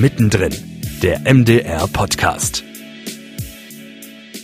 Mittendrin, 0.00 0.54
der 1.02 1.20
MDR 1.20 1.88
Podcast. 1.88 2.62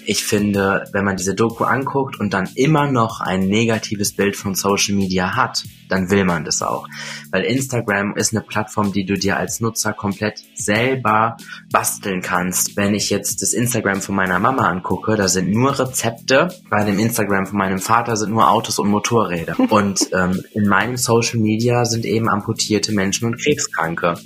Ich 0.04 0.24
finde, 0.24 0.82
wenn 0.90 1.04
man 1.04 1.16
diese 1.16 1.36
Doku 1.36 1.62
anguckt 1.62 2.18
und 2.18 2.34
dann 2.34 2.48
immer 2.56 2.90
noch 2.90 3.20
ein 3.20 3.46
negatives 3.46 4.16
Bild 4.16 4.34
von 4.34 4.56
Social 4.56 4.96
Media 4.96 5.36
hat, 5.36 5.62
dann 5.88 6.11
will 6.11 6.25
man 6.25 6.45
das 6.45 6.61
auch. 6.61 6.88
Weil 7.30 7.45
Instagram 7.45 8.16
ist 8.16 8.34
eine 8.34 8.43
Plattform, 8.43 8.93
die 8.93 9.06
du 9.06 9.14
dir 9.14 9.36
als 9.36 9.61
Nutzer 9.61 9.93
komplett 9.93 10.43
selber 10.54 11.36
basteln 11.71 12.21
kannst. 12.21 12.77
Wenn 12.77 12.93
ich 12.96 13.09
jetzt 13.11 13.41
das 13.41 13.52
Instagram 13.52 14.00
von 14.00 14.16
meiner 14.16 14.41
Mama 14.41 14.68
angucke, 14.68 15.14
da 15.14 15.29
sind 15.29 15.52
nur 15.52 15.79
Rezepte. 15.79 16.48
Bei 16.68 16.82
dem 16.82 16.98
Instagram 16.98 17.46
von 17.46 17.59
meinem 17.59 17.79
Vater 17.79 18.16
sind 18.16 18.30
nur 18.30 18.50
Autos 18.50 18.80
und 18.80 18.89
Motorräder. 18.89 19.55
Und 19.71 20.09
ähm, 20.12 20.43
in 20.52 20.66
meinem 20.66 20.96
Social 20.96 21.39
Media 21.39 21.84
sind 21.84 22.05
eben 22.05 22.28
amputierte 22.28 22.91
Menschen 22.91 23.28
und 23.28 23.41
Krebskranke. 23.41 24.16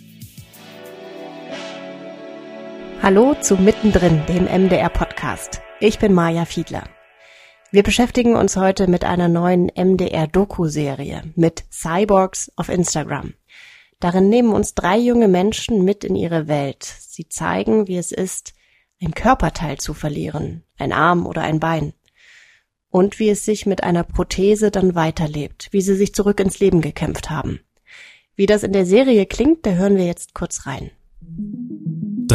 Hallo 3.10 3.34
zu 3.40 3.56
Mittendrin, 3.56 4.20
dem 4.28 4.44
MDR-Podcast. 4.44 5.62
Ich 5.80 5.98
bin 5.98 6.12
Maja 6.12 6.44
Fiedler. 6.44 6.84
Wir 7.70 7.82
beschäftigen 7.82 8.36
uns 8.36 8.54
heute 8.58 8.86
mit 8.86 9.02
einer 9.02 9.28
neuen 9.28 9.70
MDR-Doku-Serie 9.74 11.22
mit 11.34 11.64
Cyborgs 11.72 12.52
auf 12.56 12.68
Instagram. 12.68 13.32
Darin 13.98 14.28
nehmen 14.28 14.52
uns 14.52 14.74
drei 14.74 14.98
junge 14.98 15.26
Menschen 15.26 15.86
mit 15.86 16.04
in 16.04 16.16
ihre 16.16 16.48
Welt. 16.48 16.82
Sie 16.84 17.26
zeigen, 17.30 17.88
wie 17.88 17.96
es 17.96 18.12
ist, 18.12 18.52
ein 19.00 19.12
Körperteil 19.12 19.78
zu 19.78 19.94
verlieren, 19.94 20.62
ein 20.76 20.92
Arm 20.92 21.26
oder 21.26 21.40
ein 21.40 21.60
Bein. 21.60 21.94
Und 22.90 23.18
wie 23.18 23.30
es 23.30 23.42
sich 23.42 23.64
mit 23.64 23.84
einer 23.84 24.04
Prothese 24.04 24.70
dann 24.70 24.94
weiterlebt, 24.94 25.68
wie 25.70 25.80
sie 25.80 25.94
sich 25.94 26.14
zurück 26.14 26.40
ins 26.40 26.60
Leben 26.60 26.82
gekämpft 26.82 27.30
haben. 27.30 27.60
Wie 28.36 28.44
das 28.44 28.64
in 28.64 28.74
der 28.74 28.84
Serie 28.84 29.24
klingt, 29.24 29.64
da 29.64 29.70
hören 29.70 29.96
wir 29.96 30.04
jetzt 30.04 30.34
kurz 30.34 30.66
rein. 30.66 30.90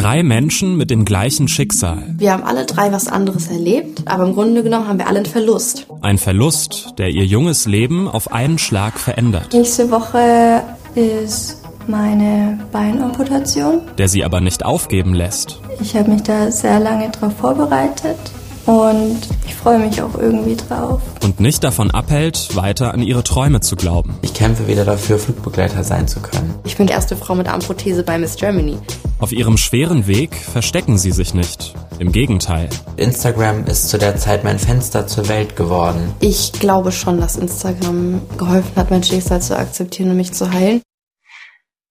Drei 0.04 0.22
Menschen 0.22 0.76
mit 0.76 0.90
dem 0.90 1.06
gleichen 1.06 1.48
Schicksal. 1.48 2.02
Wir 2.18 2.32
haben 2.32 2.42
alle 2.42 2.66
drei 2.66 2.92
was 2.92 3.08
anderes 3.08 3.48
erlebt, 3.48 4.02
aber 4.04 4.24
im 4.24 4.34
Grunde 4.34 4.62
genommen 4.62 4.86
haben 4.86 4.98
wir 4.98 5.06
alle 5.06 5.20
einen 5.20 5.24
Verlust. 5.24 5.86
Ein 6.02 6.18
Verlust, 6.18 6.92
der 6.98 7.08
ihr 7.08 7.24
junges 7.24 7.64
Leben 7.64 8.06
auf 8.06 8.30
einen 8.30 8.58
Schlag 8.58 9.00
verändert. 9.00 9.54
Nächste 9.54 9.90
Woche 9.90 10.62
ist 10.94 11.62
meine 11.86 12.58
Beinamputation. 12.70 13.80
Der 13.96 14.08
sie 14.08 14.24
aber 14.24 14.42
nicht 14.42 14.62
aufgeben 14.62 15.14
lässt. 15.14 15.58
Ich 15.80 15.96
habe 15.96 16.10
mich 16.10 16.22
da 16.22 16.50
sehr 16.50 16.80
lange 16.80 17.08
drauf 17.08 17.34
vorbereitet 17.38 18.18
und 18.66 19.20
ich 19.46 19.54
freue 19.54 19.78
mich 19.78 20.00
auch 20.00 20.14
irgendwie 20.18 20.56
drauf. 20.56 21.00
Und 21.22 21.40
nicht 21.40 21.64
davon 21.64 21.90
abhält, 21.90 22.54
weiter 22.56 22.94
an 22.94 23.02
ihre 23.02 23.22
Träume 23.22 23.60
zu 23.60 23.76
glauben. 23.76 24.18
Ich 24.22 24.34
kämpfe 24.34 24.68
wieder 24.68 24.84
dafür, 24.84 25.18
Flugbegleiter 25.18 25.84
sein 25.84 26.08
zu 26.08 26.20
können. 26.20 26.54
Ich 26.64 26.76
bin 26.76 26.86
die 26.86 26.92
erste 26.92 27.16
Frau 27.16 27.34
mit 27.34 27.48
Armprothese 27.48 28.02
bei 28.02 28.18
Miss 28.18 28.36
Germany. 28.36 28.76
Auf 29.20 29.32
ihrem 29.32 29.56
schweren 29.56 30.06
Weg 30.06 30.34
verstecken 30.34 30.98
sie 30.98 31.12
sich 31.12 31.34
nicht. 31.34 31.74
Im 31.98 32.10
Gegenteil. 32.10 32.68
Instagram 32.96 33.66
ist 33.66 33.88
zu 33.88 33.98
der 33.98 34.16
Zeit 34.16 34.44
mein 34.44 34.58
Fenster 34.58 35.06
zur 35.06 35.28
Welt 35.28 35.56
geworden. 35.56 36.12
Ich 36.20 36.52
glaube 36.52 36.90
schon, 36.90 37.20
dass 37.20 37.36
Instagram 37.36 38.20
geholfen 38.36 38.76
hat, 38.76 38.90
mein 38.90 39.02
Schicksal 39.02 39.40
zu 39.40 39.56
akzeptieren 39.56 40.10
und 40.10 40.16
mich 40.16 40.32
zu 40.32 40.52
heilen. 40.52 40.82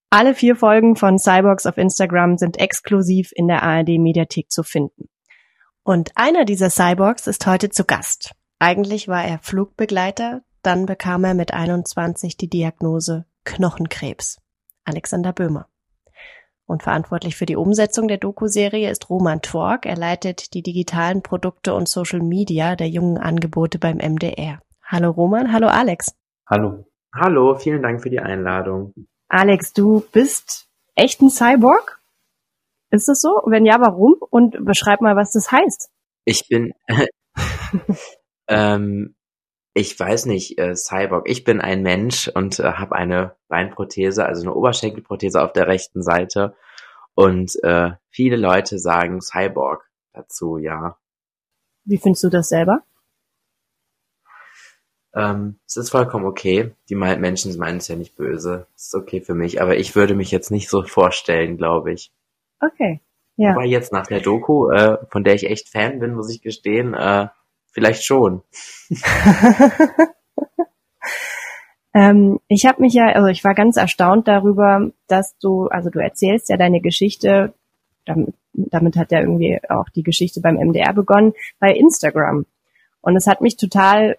Alle 0.10 0.36
vier 0.36 0.56
Folgen 0.56 0.96
von 0.96 1.18
Cyborgs 1.18 1.66
auf 1.66 1.78
Instagram 1.78 2.38
sind 2.38 2.60
exklusiv 2.60 3.32
in 3.34 3.48
der 3.48 3.64
ARD 3.64 3.98
Mediathek 3.98 4.52
zu 4.52 4.62
finden. 4.62 5.10
Und 5.86 6.12
einer 6.16 6.46
dieser 6.46 6.70
Cyborgs 6.70 7.28
ist 7.28 7.46
heute 7.46 7.70
zu 7.70 7.84
Gast. 7.84 8.32
Eigentlich 8.58 9.10
war 9.10 9.26
er 9.26 9.40
Flugbegleiter, 9.40 10.42
dann 10.62 10.86
bekam 10.86 11.26
er 11.26 11.34
mit 11.34 11.54
21 11.54 12.38
die 12.38 12.50
Diagnose 12.50 13.26
Knochenkrebs. 13.44 14.40
Alexander 14.86 15.34
Böhmer. 15.34 15.68
Und 16.66 16.84
verantwortlich 16.84 17.36
für 17.36 17.46
die 17.46 17.58
Umsetzung 17.58 18.08
der 18.08 18.18
Doku-Serie 18.18 18.90
ist 18.90 19.10
Roman 19.10 19.42
Twork. 19.42 19.86
Er 19.86 19.98
leitet 19.98 20.54
die 20.54 20.64
digitalen 20.64 21.22
Produkte 21.22 21.74
und 21.74 21.90
Social 21.90 22.22
Media 22.22 22.78
der 22.78 22.88
jungen 22.88 23.18
Angebote 23.18 23.78
beim 23.78 23.98
MDR. 23.98 24.62
Hallo 24.86 25.12
Roman, 25.12 25.52
hallo 25.52 25.68
Alex. 25.68 26.16
Hallo. 26.48 26.86
Hallo, 27.14 27.56
vielen 27.56 27.82
Dank 27.82 28.02
für 28.02 28.10
die 28.10 28.22
Einladung. 28.22 28.94
Alex, 29.28 29.74
du 29.74 30.06
bist 30.14 30.70
echt 30.96 31.22
ein 31.22 31.30
Cyborg? 31.30 32.00
Ist 32.94 33.08
das 33.08 33.22
so? 33.22 33.42
Wenn 33.48 33.66
ja, 33.66 33.82
warum? 33.82 34.18
Und 34.30 34.64
beschreib 34.66 35.02
mal, 35.02 35.16
was 35.16 35.32
das 35.32 35.52
heißt. 35.52 35.90
Ich 36.26 36.48
bin, 36.48 36.74
ähm, 38.48 39.16
ich 39.74 40.00
weiß 40.00 40.28
nicht, 40.28 40.60
äh, 40.60 40.76
Cyborg. 40.76 41.28
Ich 41.28 41.44
bin 41.44 41.60
ein 41.60 41.82
Mensch 41.82 42.28
und 42.28 42.60
äh, 42.60 42.74
habe 42.74 42.96
eine 42.96 43.36
Beinprothese, 43.48 44.28
also 44.28 44.44
eine 44.44 44.54
Oberschenkelprothese 44.54 45.42
auf 45.42 45.54
der 45.54 45.68
rechten 45.68 46.04
Seite. 46.04 46.56
Und 47.16 47.56
äh, 47.64 47.94
viele 48.12 48.36
Leute 48.36 48.78
sagen 48.78 49.22
Cyborg 49.22 49.90
dazu, 50.14 50.60
ja. 50.60 51.00
Wie 51.86 51.98
findest 51.98 52.26
du 52.26 52.30
das 52.30 52.50
selber? 52.50 52.84
Ähm, 55.16 55.58
es 55.66 55.78
ist 55.78 55.90
vollkommen 55.90 56.26
okay. 56.26 56.76
Die 56.90 56.96
Menschen 56.96 57.58
meinen 57.58 57.78
es 57.78 57.88
ja 57.88 57.96
nicht 57.96 58.16
böse. 58.16 58.68
Es 58.76 58.86
ist 58.86 58.96
okay 58.96 59.20
für 59.20 59.34
mich, 59.34 59.64
aber 59.64 59.78
ich 59.78 59.96
würde 59.96 60.14
mich 60.14 60.30
jetzt 60.30 60.52
nicht 60.52 60.70
so 60.70 60.84
vorstellen, 60.88 61.58
glaube 61.58 61.92
ich. 61.92 62.12
Okay. 62.60 63.02
Ja. 63.36 63.52
Aber 63.52 63.66
jetzt 63.66 63.92
nach 63.92 64.08
der 64.08 64.20
Doku, 64.20 64.70
äh, 64.70 64.98
von 65.10 65.24
der 65.24 65.36
ich 65.36 65.50
echt 65.50 65.70
Fan 65.70 66.00
bin, 66.00 66.14
muss 66.14 66.30
ich 66.32 66.42
gestehen, 66.42 66.94
äh, 66.94 67.28
vielleicht 67.72 68.04
schon. 68.04 68.44
ähm, 71.94 72.40
ich 72.48 72.66
habe 72.66 72.82
mich 72.82 72.94
ja, 72.94 73.08
also 73.08 73.28
ich 73.28 73.44
war 73.44 73.56
ganz 73.56 73.78
erstaunt 73.78 74.28
darüber, 74.28 74.92
dass 75.08 75.38
du, 75.40 75.68
also 75.68 75.90
du 75.90 76.00
erzählst 76.00 76.50
ja 76.50 76.58
deine 76.58 76.80
Geschichte, 76.82 77.54
damit, 78.06 78.36
damit 78.54 78.98
hat 78.98 79.12
ja 79.12 79.20
irgendwie 79.20 79.60
auch 79.68 79.90
die 79.90 80.04
Geschichte 80.04 80.40
beim 80.42 80.56
MDR 80.56 80.94
begonnen, 80.94 81.34
bei 81.60 81.74
Instagram. 81.74 82.46
Und 83.02 83.16
es 83.16 83.26
hat 83.28 83.42
mich 83.42 83.58
total 83.58 84.18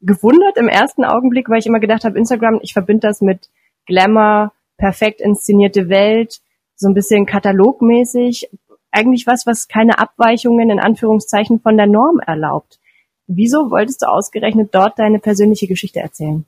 gewundert 0.00 0.56
im 0.56 0.68
ersten 0.68 1.04
Augenblick, 1.04 1.48
weil 1.48 1.58
ich 1.58 1.66
immer 1.66 1.80
gedacht 1.80 2.04
habe, 2.04 2.18
Instagram, 2.18 2.58
ich 2.62 2.72
verbinde 2.72 3.06
das 3.06 3.20
mit 3.20 3.50
Glamour, 3.86 4.52
perfekt 4.76 5.20
inszenierte 5.20 5.88
Welt, 5.88 6.40
so 6.78 6.88
ein 6.88 6.94
bisschen 6.94 7.26
katalogmäßig, 7.26 8.48
eigentlich 8.90 9.26
was, 9.26 9.46
was 9.46 9.68
keine 9.68 9.98
Abweichungen 9.98 10.70
in 10.70 10.80
Anführungszeichen 10.80 11.60
von 11.60 11.76
der 11.76 11.86
Norm 11.86 12.20
erlaubt. 12.24 12.80
Wieso 13.26 13.70
wolltest 13.70 14.02
du 14.02 14.06
ausgerechnet 14.06 14.74
dort 14.74 14.98
deine 14.98 15.18
persönliche 15.18 15.66
Geschichte 15.66 16.00
erzählen? 16.00 16.46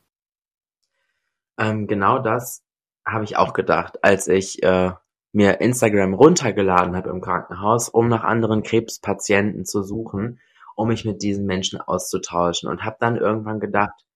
Ähm, 1.59 1.87
genau 1.87 2.19
das 2.21 2.63
habe 3.05 3.25
ich 3.25 3.37
auch 3.37 3.53
gedacht, 3.53 4.03
als 4.03 4.29
ich 4.29 4.63
äh, 4.63 4.93
mir 5.33 5.61
Instagram 5.61 6.15
runtergeladen 6.15 6.97
habe 6.97 7.11
im 7.11 7.21
Krankenhaus, 7.21 7.89
um 7.89 8.09
nach 8.09 8.25
anderen 8.25 8.62
Krebspatienten 8.62 9.67
zu 9.67 9.83
suchen, 9.83 10.41
um 10.75 10.89
mich 10.89 11.05
mit 11.05 11.23
diesen 11.23 11.45
Menschen 11.45 11.81
auszutauschen 11.81 12.71
und 12.71 12.85
habe 12.85 12.97
dann 13.01 13.17
irgendwann 13.17 13.61
gedacht, 13.61 14.07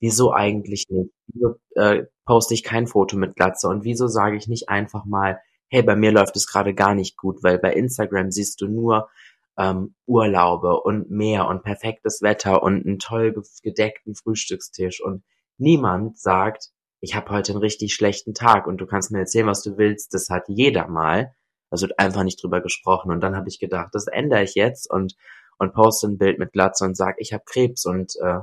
wieso 0.00 0.32
eigentlich 0.32 0.86
nicht? 0.88 1.10
Wieso 1.28 1.56
äh, 1.74 2.04
poste 2.26 2.54
ich 2.54 2.62
kein 2.62 2.86
Foto 2.86 3.16
mit 3.16 3.34
Glatze 3.34 3.68
und 3.68 3.84
wieso 3.84 4.06
sage 4.06 4.36
ich 4.36 4.46
nicht 4.46 4.68
einfach 4.68 5.04
mal, 5.04 5.40
hey, 5.74 5.82
bei 5.82 5.96
mir 5.96 6.12
läuft 6.12 6.36
es 6.36 6.46
gerade 6.46 6.72
gar 6.72 6.94
nicht 6.94 7.16
gut, 7.16 7.42
weil 7.42 7.58
bei 7.58 7.72
Instagram 7.72 8.30
siehst 8.30 8.60
du 8.60 8.68
nur 8.68 9.08
ähm, 9.58 9.96
Urlaube 10.06 10.80
und 10.80 11.10
Meer 11.10 11.48
und 11.48 11.64
perfektes 11.64 12.22
Wetter 12.22 12.62
und 12.62 12.86
einen 12.86 13.00
toll 13.00 13.34
gedeckten 13.64 14.14
Frühstückstisch 14.14 15.02
und 15.02 15.24
niemand 15.58 16.16
sagt, 16.16 16.70
ich 17.00 17.16
habe 17.16 17.30
heute 17.30 17.52
einen 17.52 17.60
richtig 17.60 17.92
schlechten 17.92 18.34
Tag 18.34 18.68
und 18.68 18.76
du 18.76 18.86
kannst 18.86 19.10
mir 19.10 19.18
erzählen, 19.18 19.48
was 19.48 19.64
du 19.64 19.76
willst, 19.76 20.14
das 20.14 20.30
hat 20.30 20.44
jeder 20.46 20.86
mal. 20.86 21.34
Es 21.72 21.82
wird 21.82 21.98
einfach 21.98 22.22
nicht 22.22 22.40
drüber 22.40 22.60
gesprochen 22.60 23.10
und 23.10 23.20
dann 23.20 23.34
habe 23.34 23.48
ich 23.48 23.58
gedacht, 23.58 23.88
das 23.94 24.06
ändere 24.06 24.44
ich 24.44 24.54
jetzt 24.54 24.88
und 24.88 25.16
und 25.58 25.74
poste 25.74 26.06
ein 26.06 26.18
Bild 26.18 26.38
mit 26.38 26.52
Glatze 26.52 26.84
und 26.84 26.96
sag, 26.96 27.16
ich 27.18 27.32
habe 27.32 27.42
Krebs 27.46 27.84
und 27.84 28.14
äh, 28.22 28.40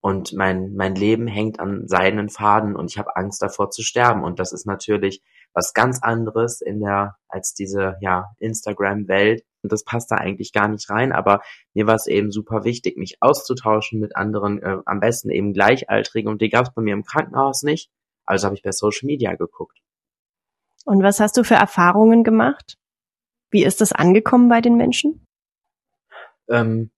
und 0.00 0.32
mein 0.34 0.74
mein 0.74 0.94
Leben 0.94 1.26
hängt 1.26 1.60
an 1.60 1.88
seidenen 1.88 2.28
Faden 2.28 2.76
und 2.76 2.90
ich 2.90 2.98
habe 2.98 3.16
Angst 3.16 3.42
davor 3.42 3.70
zu 3.70 3.82
sterben 3.82 4.24
und 4.24 4.38
das 4.38 4.52
ist 4.52 4.66
natürlich 4.66 5.22
was 5.56 5.72
ganz 5.72 6.02
anderes 6.02 6.60
in 6.60 6.80
der, 6.80 7.16
als 7.28 7.54
diese, 7.54 7.96
ja, 8.00 8.26
Instagram-Welt. 8.38 9.42
Und 9.62 9.72
das 9.72 9.84
passt 9.84 10.10
da 10.12 10.16
eigentlich 10.16 10.52
gar 10.52 10.68
nicht 10.68 10.88
rein, 10.90 11.12
aber 11.12 11.40
mir 11.72 11.86
war 11.86 11.94
es 11.94 12.06
eben 12.06 12.30
super 12.30 12.62
wichtig, 12.64 12.98
mich 12.98 13.16
auszutauschen 13.20 13.98
mit 13.98 14.14
anderen, 14.14 14.62
äh, 14.62 14.76
am 14.84 15.00
besten 15.00 15.30
eben 15.30 15.54
Gleichaltrigen 15.54 16.30
und 16.30 16.42
die 16.42 16.50
gab 16.50 16.66
es 16.66 16.74
bei 16.74 16.82
mir 16.82 16.92
im 16.92 17.04
Krankenhaus 17.04 17.62
nicht. 17.62 17.90
Also 18.26 18.44
habe 18.44 18.54
ich 18.54 18.62
bei 18.62 18.70
Social 18.70 19.06
Media 19.06 19.34
geguckt. 19.34 19.78
Und 20.84 21.02
was 21.02 21.20
hast 21.20 21.38
du 21.38 21.42
für 21.42 21.54
Erfahrungen 21.54 22.22
gemacht? 22.22 22.76
Wie 23.50 23.64
ist 23.64 23.80
das 23.80 23.92
angekommen 23.92 24.48
bei 24.50 24.60
den 24.60 24.76
Menschen? 24.76 25.24
Ähm, 26.48 26.90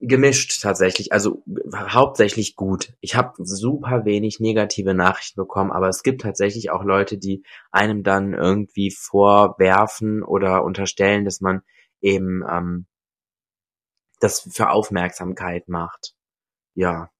gemischt 0.00 0.60
tatsächlich, 0.60 1.12
also 1.12 1.42
hauptsächlich 1.74 2.54
gut. 2.54 2.92
Ich 3.00 3.16
habe 3.16 3.32
super 3.38 4.04
wenig 4.04 4.40
negative 4.40 4.94
Nachrichten 4.94 5.40
bekommen, 5.40 5.72
aber 5.72 5.88
es 5.88 6.02
gibt 6.02 6.20
tatsächlich 6.22 6.70
auch 6.70 6.84
Leute, 6.84 7.18
die 7.18 7.44
einem 7.70 8.02
dann 8.02 8.34
irgendwie 8.34 8.90
vorwerfen 8.90 10.22
oder 10.22 10.64
unterstellen, 10.64 11.24
dass 11.24 11.40
man 11.40 11.62
eben 12.00 12.42
ähm, 12.50 12.86
das 14.20 14.48
für 14.52 14.70
Aufmerksamkeit 14.70 15.68
macht. 15.68 16.14
Ja. 16.74 17.10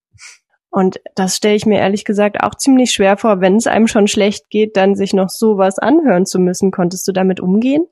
Und 0.70 1.00
das 1.14 1.36
stelle 1.36 1.54
ich 1.54 1.64
mir 1.64 1.78
ehrlich 1.78 2.04
gesagt 2.04 2.42
auch 2.42 2.54
ziemlich 2.54 2.92
schwer 2.92 3.16
vor, 3.16 3.40
wenn 3.40 3.56
es 3.56 3.66
einem 3.66 3.86
schon 3.86 4.08
schlecht 4.08 4.50
geht, 4.50 4.76
dann 4.76 4.94
sich 4.94 5.14
noch 5.14 5.30
sowas 5.30 5.78
anhören 5.78 6.26
zu 6.26 6.38
müssen. 6.38 6.70
Konntest 6.70 7.08
du 7.08 7.12
damit 7.12 7.40
umgehen? 7.40 7.86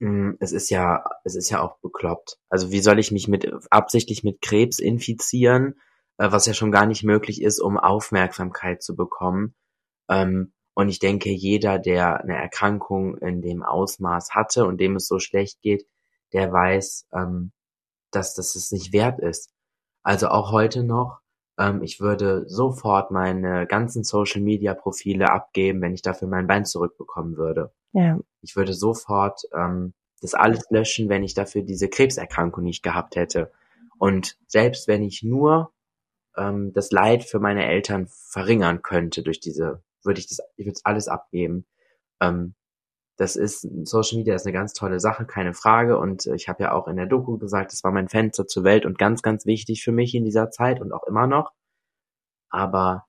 Mm, 0.00 0.32
Es 0.40 0.52
ist 0.52 0.70
ja, 0.70 1.04
es 1.24 1.34
ist 1.34 1.50
ja 1.50 1.60
auch 1.62 1.78
bekloppt. 1.78 2.38
Also 2.48 2.70
wie 2.70 2.80
soll 2.80 2.98
ich 2.98 3.12
mich 3.12 3.28
mit 3.28 3.50
absichtlich 3.70 4.24
mit 4.24 4.40
Krebs 4.42 4.78
infizieren, 4.78 5.80
äh, 6.18 6.30
was 6.30 6.46
ja 6.46 6.54
schon 6.54 6.72
gar 6.72 6.86
nicht 6.86 7.04
möglich 7.04 7.42
ist, 7.42 7.60
um 7.60 7.78
Aufmerksamkeit 7.78 8.82
zu 8.82 8.96
bekommen. 8.96 9.54
Ähm, 10.08 10.52
und 10.74 10.88
ich 10.88 10.98
denke, 10.98 11.30
jeder, 11.30 11.78
der 11.78 12.20
eine 12.20 12.36
Erkrankung 12.36 13.16
in 13.18 13.42
dem 13.42 13.62
Ausmaß 13.62 14.30
hatte 14.34 14.66
und 14.66 14.80
dem 14.80 14.96
es 14.96 15.06
so 15.06 15.18
schlecht 15.20 15.62
geht, 15.62 15.86
der 16.32 16.52
weiß, 16.52 17.06
ähm, 17.12 17.52
dass 18.10 18.34
das 18.34 18.56
es 18.56 18.72
nicht 18.72 18.92
wert 18.92 19.20
ist. 19.20 19.50
Also 20.02 20.28
auch 20.28 20.52
heute 20.52 20.82
noch, 20.82 21.20
ähm, 21.58 21.82
ich 21.82 22.00
würde 22.00 22.44
sofort 22.48 23.10
meine 23.10 23.66
ganzen 23.66 24.02
Social 24.04 24.40
Media 24.40 24.74
Profile 24.74 25.30
abgeben, 25.30 25.80
wenn 25.80 25.94
ich 25.94 26.02
dafür 26.02 26.28
mein 26.28 26.46
Bein 26.48 26.64
zurückbekommen 26.64 27.36
würde. 27.36 27.72
Ja. 27.92 28.18
Ich 28.44 28.56
würde 28.56 28.74
sofort 28.74 29.42
ähm, 29.52 29.94
das 30.20 30.34
alles 30.34 30.64
löschen, 30.70 31.08
wenn 31.08 31.24
ich 31.24 31.34
dafür 31.34 31.62
diese 31.62 31.88
Krebserkrankung 31.88 32.62
nicht 32.62 32.82
gehabt 32.82 33.16
hätte. 33.16 33.50
Und 33.98 34.38
selbst 34.46 34.86
wenn 34.86 35.02
ich 35.02 35.22
nur 35.22 35.72
ähm, 36.36 36.72
das 36.72 36.90
Leid 36.90 37.24
für 37.24 37.40
meine 37.40 37.66
Eltern 37.66 38.06
verringern 38.08 38.82
könnte 38.82 39.22
durch 39.22 39.40
diese, 39.40 39.82
würde 40.02 40.20
ich 40.20 40.28
das, 40.28 40.40
ich 40.56 40.66
würde 40.66 40.74
es 40.76 40.84
alles 40.84 41.08
abgeben. 41.08 41.66
Ähm, 42.20 42.54
das 43.16 43.36
ist 43.36 43.68
Social 43.84 44.18
Media 44.18 44.34
ist 44.34 44.44
eine 44.46 44.52
ganz 44.52 44.72
tolle 44.72 45.00
Sache, 45.00 45.24
keine 45.24 45.54
Frage. 45.54 45.98
Und 45.98 46.26
äh, 46.26 46.34
ich 46.34 46.48
habe 46.48 46.64
ja 46.64 46.72
auch 46.72 46.88
in 46.88 46.96
der 46.96 47.06
Doku 47.06 47.38
gesagt, 47.38 47.72
das 47.72 47.84
war 47.84 47.92
mein 47.92 48.08
Fenster 48.08 48.46
zur 48.46 48.64
Welt 48.64 48.86
und 48.86 48.98
ganz, 48.98 49.22
ganz 49.22 49.46
wichtig 49.46 49.82
für 49.84 49.92
mich 49.92 50.14
in 50.14 50.24
dieser 50.24 50.50
Zeit 50.50 50.80
und 50.80 50.92
auch 50.92 51.04
immer 51.04 51.26
noch. 51.26 51.52
Aber 52.50 53.06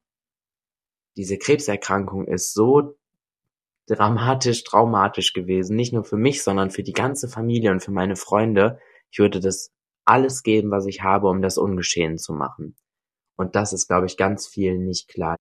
diese 1.18 1.38
Krebserkrankung 1.38 2.28
ist 2.28 2.54
so 2.54 2.98
dramatisch, 3.88 4.64
traumatisch 4.64 5.34
gewesen. 5.34 5.76
Nicht 5.76 5.94
nur 5.94 6.04
für 6.04 6.18
mich, 6.18 6.44
sondern 6.44 6.72
für 6.72 6.84
die 6.84 6.94
ganze 6.94 7.28
Familie 7.28 7.72
und 7.72 7.82
für 7.84 7.92
meine 7.92 8.16
Freunde. 8.16 8.80
Ich 9.12 9.20
würde 9.20 9.40
das 9.40 9.72
alles 10.06 10.44
geben, 10.44 10.72
was 10.72 10.86
ich 10.86 11.02
habe, 11.02 11.28
um 11.28 11.42
das 11.42 11.58
ungeschehen 11.58 12.18
zu 12.18 12.34
machen. 12.34 12.76
Und 13.38 13.56
das 13.56 13.74
ist, 13.74 13.88
glaube 13.88 14.06
ich, 14.06 14.18
ganz 14.18 14.48
vielen 14.48 14.86
nicht 14.86 15.08
klar. 15.08 15.36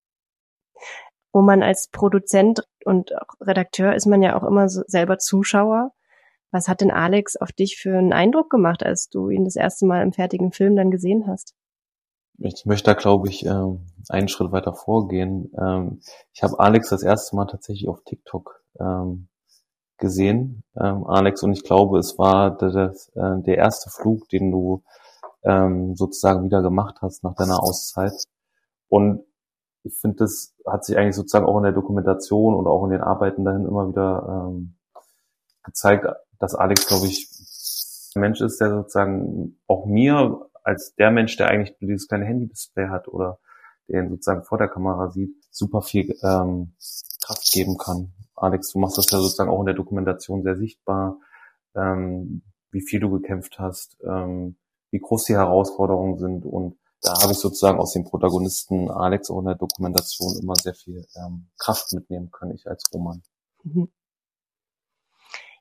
Wo 1.32 1.42
man 1.42 1.62
als 1.62 1.88
Produzent 1.90 2.62
und 2.84 3.12
Redakteur 3.40 3.94
ist 3.94 4.06
man 4.06 4.22
ja 4.22 4.36
auch 4.36 4.44
immer 4.44 4.68
so 4.68 4.82
selber 4.86 5.18
Zuschauer. 5.18 5.92
Was 6.50 6.68
hat 6.68 6.80
denn 6.80 6.90
Alex 6.90 7.36
auf 7.36 7.52
dich 7.52 7.76
für 7.76 7.98
einen 7.98 8.12
Eindruck 8.12 8.50
gemacht, 8.50 8.84
als 8.84 9.08
du 9.08 9.28
ihn 9.30 9.44
das 9.44 9.56
erste 9.56 9.86
Mal 9.86 10.02
im 10.02 10.12
fertigen 10.12 10.52
Film 10.52 10.76
dann 10.76 10.90
gesehen 10.90 11.26
hast? 11.26 11.54
Ich 12.38 12.66
möchte 12.66 12.90
da, 12.90 12.94
glaube 12.94 13.28
ich, 13.28 13.46
ähm, 13.46 13.86
einen 14.08 14.28
Schritt 14.28 14.52
weiter 14.52 14.74
vorgehen. 14.74 15.52
Ähm, 15.58 16.00
ich 16.32 16.42
habe 16.42 16.58
Alex 16.58 16.90
das 16.90 17.02
erste 17.02 17.36
Mal 17.36 17.46
tatsächlich 17.46 17.88
auf 17.88 18.02
TikTok 18.04 18.60
ähm, 18.80 19.28
gesehen, 19.98 20.64
ähm, 20.76 21.06
Alex, 21.06 21.42
und 21.42 21.52
ich 21.52 21.62
glaube, 21.62 21.98
es 21.98 22.18
war 22.18 22.56
der, 22.56 22.70
das, 22.70 23.08
äh, 23.14 23.40
der 23.42 23.58
erste 23.58 23.90
Flug, 23.90 24.28
den 24.28 24.50
du 24.50 24.82
ähm, 25.44 25.94
sozusagen 25.94 26.44
wieder 26.44 26.62
gemacht 26.62 26.96
hast 27.00 27.22
nach 27.22 27.34
deiner 27.34 27.62
Auszeit. 27.62 28.12
Und 28.88 29.24
ich 29.84 29.94
finde, 30.00 30.16
das 30.16 30.54
hat 30.66 30.84
sich 30.84 30.96
eigentlich 30.96 31.14
sozusagen 31.14 31.46
auch 31.46 31.58
in 31.58 31.64
der 31.64 31.72
Dokumentation 31.72 32.54
und 32.54 32.66
auch 32.66 32.84
in 32.84 32.90
den 32.90 33.02
Arbeiten 33.02 33.44
dahin 33.44 33.66
immer 33.66 33.88
wieder 33.88 34.48
ähm, 34.48 34.76
gezeigt, 35.62 36.06
dass 36.38 36.54
Alex, 36.54 36.86
glaube 36.86 37.06
ich, 37.06 37.28
ein 38.16 38.20
Mensch 38.20 38.40
ist, 38.40 38.60
der 38.60 38.70
sozusagen 38.70 39.58
auch 39.66 39.86
mir 39.86 40.46
als 40.64 40.94
der 40.96 41.10
Mensch, 41.10 41.36
der 41.36 41.48
eigentlich 41.48 41.76
dieses 41.78 42.08
kleine 42.08 42.24
Handy-Display 42.24 42.88
hat 42.88 43.06
oder 43.06 43.38
der 43.88 44.02
ihn 44.02 44.10
sozusagen 44.10 44.44
vor 44.44 44.58
der 44.58 44.68
Kamera 44.68 45.10
sieht, 45.10 45.36
super 45.50 45.82
viel 45.82 46.16
ähm, 46.22 46.74
Kraft 47.24 47.52
geben 47.52 47.76
kann. 47.76 48.12
Alex, 48.34 48.72
du 48.72 48.78
machst 48.78 48.98
das 48.98 49.10
ja 49.10 49.18
sozusagen 49.18 49.50
auch 49.50 49.60
in 49.60 49.66
der 49.66 49.74
Dokumentation 49.74 50.42
sehr 50.42 50.56
sichtbar, 50.56 51.18
ähm, 51.76 52.42
wie 52.70 52.80
viel 52.80 52.98
du 52.98 53.10
gekämpft 53.10 53.58
hast, 53.58 53.96
ähm, 54.04 54.56
wie 54.90 54.98
groß 54.98 55.24
die 55.24 55.34
Herausforderungen 55.34 56.18
sind 56.18 56.46
und 56.46 56.78
da 57.02 57.12
habe 57.20 57.32
ich 57.32 57.38
sozusagen 57.38 57.78
aus 57.78 57.92
dem 57.92 58.04
Protagonisten 58.04 58.90
Alex 58.90 59.30
auch 59.30 59.40
in 59.40 59.44
der 59.44 59.56
Dokumentation 59.56 60.38
immer 60.40 60.54
sehr 60.56 60.74
viel 60.74 61.06
ähm, 61.16 61.48
Kraft 61.58 61.92
mitnehmen 61.92 62.30
können, 62.30 62.54
ich 62.54 62.66
als 62.66 62.84
Roman. 62.94 63.22
Mhm. 63.62 63.92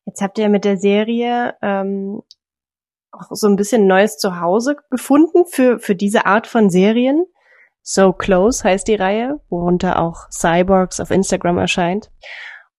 Jetzt 0.06 0.22
habt 0.22 0.38
ihr 0.38 0.50
mit 0.50 0.64
der 0.64 0.78
Serie 0.78 1.56
ähm, 1.62 2.24
auch 3.14 3.28
so 3.32 3.48
ein 3.48 3.56
bisschen 3.56 3.88
neues 3.88 4.18
Zuhause 4.18 4.76
gefunden 4.90 5.46
für, 5.46 5.80
für 5.80 5.96
diese 5.96 6.26
Art 6.26 6.48
von 6.48 6.70
Serien. 6.70 7.26
So 7.82 8.14
Close 8.14 8.64
heißt 8.64 8.88
die 8.88 8.96
Reihe, 8.96 9.40
worunter 9.50 10.02
auch 10.02 10.30
Cyborgs 10.32 11.00
auf 11.00 11.12
Instagram 11.12 11.58
erscheint. 11.58 12.10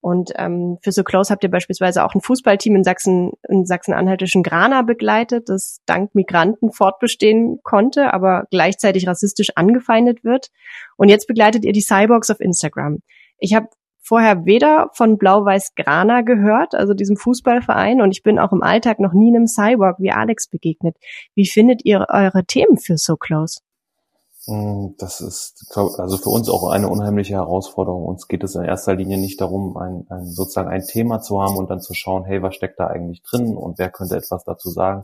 Und 0.00 0.32
ähm, 0.36 0.76
für 0.82 0.92
So 0.92 1.02
Close 1.02 1.32
habt 1.32 1.44
ihr 1.44 1.50
beispielsweise 1.50 2.04
auch 2.04 2.14
ein 2.14 2.20
Fußballteam 2.20 2.76
in 2.76 2.84
Sachsen, 2.84 3.32
in 3.48 3.64
Sachsen-Anhaltischen 3.64 4.42
Grana 4.42 4.82
begleitet, 4.82 5.48
das 5.48 5.80
dank 5.86 6.14
Migranten 6.14 6.72
fortbestehen 6.72 7.60
konnte, 7.62 8.12
aber 8.12 8.44
gleichzeitig 8.50 9.06
rassistisch 9.06 9.52
angefeindet 9.54 10.22
wird. 10.22 10.50
Und 10.96 11.08
jetzt 11.08 11.26
begleitet 11.26 11.64
ihr 11.64 11.72
die 11.72 11.80
Cyborgs 11.80 12.30
auf 12.30 12.40
Instagram. 12.40 12.98
Ich 13.38 13.54
habe 13.54 13.68
vorher 14.04 14.44
weder 14.44 14.90
von 14.92 15.16
Blau-Weiß 15.16 15.74
Grana 15.74 16.20
gehört, 16.20 16.74
also 16.74 16.92
diesem 16.92 17.16
Fußballverein, 17.16 18.02
und 18.02 18.10
ich 18.12 18.22
bin 18.22 18.38
auch 18.38 18.52
im 18.52 18.62
Alltag 18.62 19.00
noch 19.00 19.14
nie 19.14 19.34
einem 19.34 19.46
Cyborg 19.46 19.98
wie 19.98 20.12
Alex 20.12 20.46
begegnet. 20.46 20.96
Wie 21.34 21.46
findet 21.46 21.84
ihr 21.84 22.06
eure 22.10 22.44
Themen 22.44 22.76
für 22.76 22.98
So 22.98 23.16
Close? 23.16 23.60
Mm, 24.46 24.88
Das 24.98 25.22
ist 25.22 25.74
also 25.74 26.18
für 26.18 26.28
uns 26.28 26.50
auch 26.50 26.68
eine 26.68 26.88
unheimliche 26.88 27.34
Herausforderung. 27.34 28.04
Uns 28.04 28.28
geht 28.28 28.44
es 28.44 28.54
in 28.54 28.62
erster 28.62 28.94
Linie 28.94 29.16
nicht 29.16 29.40
darum, 29.40 29.76
ein, 29.78 30.06
ein, 30.10 30.26
sozusagen 30.26 30.68
ein 30.68 30.84
Thema 30.84 31.22
zu 31.22 31.42
haben 31.42 31.56
und 31.56 31.70
dann 31.70 31.80
zu 31.80 31.94
schauen, 31.94 32.24
hey, 32.24 32.42
was 32.42 32.54
steckt 32.54 32.78
da 32.78 32.88
eigentlich 32.88 33.22
drin 33.22 33.56
und 33.56 33.78
wer 33.78 33.90
könnte 33.90 34.16
etwas 34.16 34.44
dazu 34.44 34.68
sagen, 34.68 35.02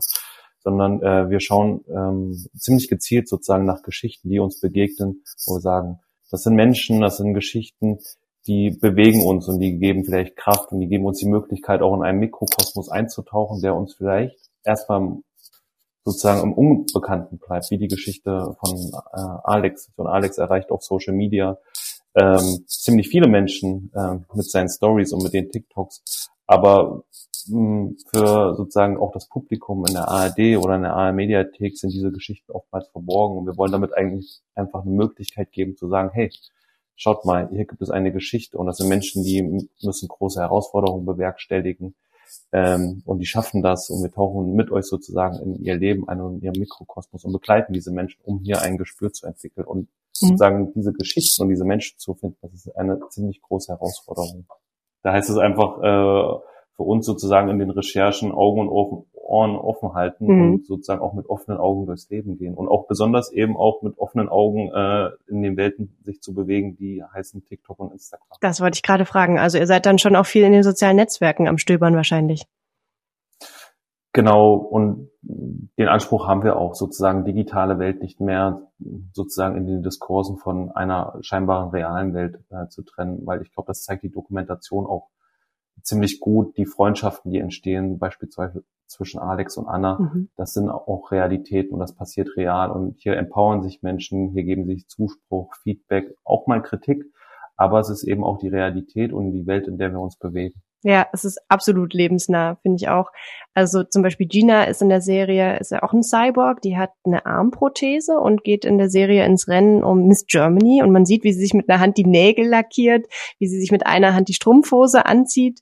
sondern 0.59 1.01
äh, 1.01 1.27
wir 1.31 1.39
schauen 1.39 1.83
ähm, 1.89 2.45
ziemlich 2.55 2.87
gezielt 2.87 3.27
sozusagen 3.27 3.65
nach 3.65 3.81
Geschichten, 3.81 4.29
die 4.29 4.39
uns 4.39 4.59
begegnen, 4.59 5.23
wo 5.47 5.55
wir 5.55 5.61
sagen, 5.61 5.99
das 6.29 6.43
sind 6.43 6.55
Menschen, 6.55 7.01
das 7.01 7.17
sind 7.17 7.33
Geschichten, 7.33 7.97
die 8.47 8.71
bewegen 8.71 9.25
uns 9.25 9.47
und 9.47 9.59
die 9.59 9.77
geben 9.77 10.03
vielleicht 10.03 10.35
Kraft 10.35 10.71
und 10.71 10.79
die 10.79 10.87
geben 10.87 11.05
uns 11.05 11.19
die 11.19 11.29
Möglichkeit, 11.29 11.81
auch 11.81 11.95
in 11.95 12.03
einen 12.03 12.19
Mikrokosmos 12.19 12.89
einzutauchen, 12.89 13.61
der 13.61 13.75
uns 13.75 13.93
vielleicht 13.93 14.37
erstmal 14.63 15.17
sozusagen 16.03 16.41
im 16.41 16.53
Unbekannten 16.53 17.37
bleibt, 17.37 17.69
wie 17.69 17.77
die 17.77 17.87
Geschichte 17.87 18.55
von 18.59 18.75
äh, 19.13 19.37
Alex. 19.43 19.91
Von 19.95 20.07
Alex 20.07 20.37
erreicht 20.37 20.71
auf 20.71 20.83
Social 20.83 21.13
Media 21.13 21.57
ähm, 22.15 22.63
ziemlich 22.67 23.09
viele 23.09 23.27
Menschen 23.27 23.91
äh, 23.93 24.17
mit 24.33 24.49
seinen 24.49 24.69
Stories 24.69 25.13
und 25.13 25.23
mit 25.23 25.33
den 25.33 25.49
TikToks. 25.49 26.29
Aber 26.47 27.03
mh, 27.47 27.91
für 28.11 28.55
sozusagen 28.55 28.97
auch 28.97 29.11
das 29.11 29.29
Publikum 29.29 29.85
in 29.85 29.93
der 29.93 30.07
ARD 30.07 30.57
oder 30.57 30.75
in 30.75 30.81
der 30.81 30.95
AR-Mediathek 30.95 31.77
sind 31.77 31.93
diese 31.93 32.11
Geschichten 32.11 32.51
oftmals 32.51 32.89
verborgen. 32.89 33.37
Und 33.37 33.45
wir 33.45 33.57
wollen 33.57 33.71
damit 33.71 33.93
eigentlich 33.95 34.41
einfach 34.55 34.81
eine 34.81 34.91
Möglichkeit 34.91 35.51
geben 35.51 35.77
zu 35.77 35.87
sagen, 35.87 36.09
hey, 36.13 36.31
schaut 36.95 37.25
mal, 37.25 37.49
hier 37.49 37.65
gibt 37.65 37.81
es 37.81 37.89
eine 37.89 38.11
Geschichte 38.11 38.57
und 38.57 38.67
das 38.67 38.77
sind 38.77 38.89
Menschen, 38.89 39.23
die 39.23 39.67
müssen 39.81 40.07
große 40.07 40.39
Herausforderungen 40.39 41.05
bewerkstelligen 41.05 41.95
ähm, 42.51 43.01
und 43.05 43.19
die 43.19 43.25
schaffen 43.25 43.61
das 43.61 43.89
und 43.89 44.03
wir 44.03 44.11
tauchen 44.11 44.53
mit 44.53 44.71
euch 44.71 44.85
sozusagen 44.85 45.39
in 45.39 45.63
ihr 45.63 45.75
Leben 45.75 46.07
ein 46.07 46.21
und 46.21 46.35
in 46.35 46.41
ihrem 46.41 46.59
Mikrokosmos 46.59 47.25
und 47.25 47.33
begleiten 47.33 47.73
diese 47.73 47.91
Menschen, 47.91 48.19
um 48.23 48.39
hier 48.39 48.61
ein 48.61 48.77
Gespür 48.77 49.11
zu 49.11 49.25
entwickeln 49.25 49.65
und 49.65 49.87
sozusagen 50.11 50.71
diese 50.73 50.93
Geschichten 50.93 51.41
und 51.41 51.49
diese 51.49 51.65
Menschen 51.65 51.97
zu 51.97 52.13
finden, 52.13 52.37
das 52.41 52.53
ist 52.53 52.77
eine 52.77 52.99
ziemlich 53.09 53.41
große 53.41 53.71
Herausforderung. 53.71 54.45
Da 55.03 55.13
heißt 55.13 55.29
es 55.29 55.37
einfach 55.37 55.77
äh, 55.79 56.39
für 56.75 56.83
uns 56.83 57.05
sozusagen 57.05 57.49
in 57.49 57.59
den 57.59 57.71
Recherchen 57.71 58.31
Augen 58.31 58.61
und 58.61 58.69
offen, 58.69 59.05
Ohren 59.23 59.55
offen 59.55 59.93
halten 59.93 60.25
Mhm. 60.25 60.41
und 60.41 60.65
sozusagen 60.65 61.01
auch 61.01 61.13
mit 61.13 61.29
offenen 61.29 61.59
Augen 61.59 61.85
durchs 61.85 62.09
Leben 62.09 62.37
gehen 62.37 62.53
und 62.55 62.67
auch 62.67 62.87
besonders 62.87 63.31
eben 63.31 63.55
auch 63.55 63.81
mit 63.81 63.97
offenen 63.97 64.29
Augen 64.29 64.71
äh, 64.73 65.09
in 65.27 65.41
den 65.41 65.57
Welten 65.57 65.97
sich 66.03 66.21
zu 66.21 66.33
bewegen, 66.33 66.75
die 66.75 67.03
heißen 67.03 67.45
TikTok 67.45 67.79
und 67.79 67.91
Instagram. 67.93 68.27
Das 68.41 68.61
wollte 68.61 68.75
ich 68.75 68.83
gerade 68.83 69.05
fragen. 69.05 69.39
Also 69.39 69.57
ihr 69.57 69.67
seid 69.67 69.85
dann 69.85 69.99
schon 69.99 70.15
auch 70.15 70.25
viel 70.25 70.43
in 70.43 70.51
den 70.51 70.63
sozialen 70.63 70.97
Netzwerken 70.97 71.47
am 71.47 71.57
Stöbern 71.57 71.95
wahrscheinlich. 71.95 72.45
Genau, 74.13 74.55
und 74.55 75.09
den 75.21 75.87
Anspruch 75.87 76.27
haben 76.27 76.43
wir 76.43 76.57
auch, 76.57 76.75
sozusagen 76.75 77.23
digitale 77.23 77.79
Welt 77.79 78.01
nicht 78.01 78.19
mehr 78.19 78.63
sozusagen 79.13 79.55
in 79.55 79.65
den 79.65 79.83
Diskursen 79.83 80.37
von 80.37 80.71
einer 80.71 81.17
scheinbaren 81.21 81.69
realen 81.69 82.13
Welt 82.13 82.39
äh, 82.49 82.67
zu 82.67 82.83
trennen, 82.83 83.25
weil 83.25 83.41
ich 83.41 83.53
glaube, 83.53 83.67
das 83.67 83.83
zeigt 83.83 84.03
die 84.03 84.11
Dokumentation 84.11 84.85
auch 84.85 85.07
ziemlich 85.81 86.19
gut. 86.19 86.57
Die 86.57 86.65
Freundschaften, 86.65 87.31
die 87.31 87.39
entstehen, 87.39 87.97
beispielsweise 87.99 88.63
zwischen 88.87 89.19
Alex 89.19 89.57
und 89.57 89.67
Anna, 89.67 89.99
Mhm. 89.99 90.29
das 90.35 90.53
sind 90.53 90.69
auch 90.69 91.11
Realitäten 91.11 91.73
und 91.73 91.79
das 91.79 91.95
passiert 91.95 92.35
real. 92.35 92.71
Und 92.71 92.99
hier 92.99 93.15
empowern 93.17 93.63
sich 93.63 93.81
Menschen, 93.81 94.29
hier 94.29 94.43
geben 94.43 94.65
sich 94.65 94.87
Zuspruch, 94.87 95.55
Feedback, 95.63 96.13
auch 96.23 96.47
mal 96.47 96.61
Kritik, 96.61 97.05
aber 97.55 97.79
es 97.79 97.89
ist 97.89 98.03
eben 98.03 98.23
auch 98.23 98.37
die 98.37 98.49
Realität 98.49 99.13
und 99.13 99.31
die 99.31 99.47
Welt, 99.47 99.67
in 99.67 99.77
der 99.77 99.91
wir 99.91 99.99
uns 99.99 100.17
bewegen. 100.17 100.61
Ja, 100.83 101.07
es 101.13 101.25
ist 101.25 101.39
absolut 101.47 101.93
lebensnah, 101.93 102.57
finde 102.63 102.77
ich 102.77 102.89
auch. 102.89 103.11
Also 103.53 103.83
zum 103.83 104.01
Beispiel 104.01 104.27
Gina 104.27 104.63
ist 104.63 104.81
in 104.81 104.89
der 104.89 105.01
Serie, 105.01 105.59
ist 105.59 105.71
ja 105.71 105.83
auch 105.83 105.93
ein 105.93 106.01
Cyborg, 106.01 106.61
die 106.61 106.75
hat 106.75 106.91
eine 107.03 107.25
Armprothese 107.27 108.17
und 108.17 108.43
geht 108.43 108.65
in 108.65 108.79
der 108.79 108.89
Serie 108.89 109.23
ins 109.25 109.47
Rennen 109.47 109.83
um 109.83 110.07
Miss 110.07 110.25
Germany 110.25 110.81
und 110.81 110.91
man 110.91 111.05
sieht, 111.05 111.23
wie 111.23 111.33
sie 111.33 111.41
sich 111.41 111.53
mit 111.53 111.69
einer 111.69 111.79
Hand 111.79 111.97
die 111.97 112.05
Nägel 112.05 112.47
lackiert, 112.47 113.05
wie 113.37 113.47
sie 113.47 113.59
sich 113.59 113.71
mit 113.71 113.85
einer 113.85 114.15
Hand 114.15 114.29
die 114.29 114.33
Strumpfhose 114.33 115.05
anzieht. 115.05 115.61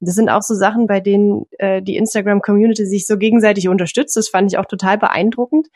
Das 0.00 0.14
sind 0.14 0.28
auch 0.28 0.42
so 0.42 0.54
Sachen, 0.54 0.86
bei 0.86 1.00
denen 1.00 1.46
äh, 1.58 1.80
die 1.80 1.96
Instagram-Community 1.96 2.86
sich 2.86 3.06
so 3.06 3.16
gegenseitig 3.16 3.68
unterstützt. 3.68 4.16
Das 4.16 4.28
fand 4.28 4.52
ich 4.52 4.58
auch 4.58 4.66
total 4.66 4.98
beeindruckend. 4.98 5.68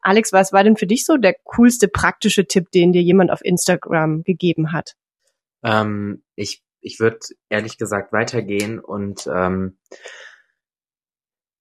Alex, 0.00 0.32
was 0.32 0.52
war 0.52 0.62
denn 0.62 0.76
für 0.76 0.86
dich 0.86 1.04
so 1.04 1.16
der 1.16 1.34
coolste 1.44 1.88
praktische 1.88 2.46
Tipp, 2.46 2.70
den 2.72 2.92
dir 2.92 3.02
jemand 3.02 3.30
auf 3.30 3.44
Instagram 3.44 4.22
gegeben 4.22 4.72
hat? 4.72 4.94
Ähm, 5.64 6.22
ich 6.36 6.62
ich 6.84 7.00
würde 7.00 7.18
ehrlich 7.48 7.78
gesagt 7.78 8.12
weitergehen 8.12 8.78
und 8.78 9.26
ähm, 9.26 9.78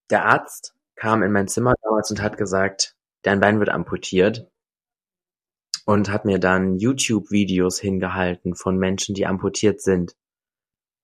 der 0.09 0.25
Arzt 0.25 0.75
kam 0.95 1.23
in 1.23 1.31
mein 1.31 1.47
Zimmer 1.47 1.73
damals 1.81 2.11
und 2.11 2.21
hat 2.21 2.37
gesagt, 2.37 2.95
dein 3.23 3.39
Bein 3.39 3.59
wird 3.59 3.69
amputiert 3.69 4.47
und 5.85 6.11
hat 6.11 6.25
mir 6.25 6.39
dann 6.39 6.77
YouTube-Videos 6.77 7.79
hingehalten 7.79 8.55
von 8.55 8.77
Menschen, 8.77 9.15
die 9.15 9.25
amputiert 9.25 9.81
sind, 9.81 10.15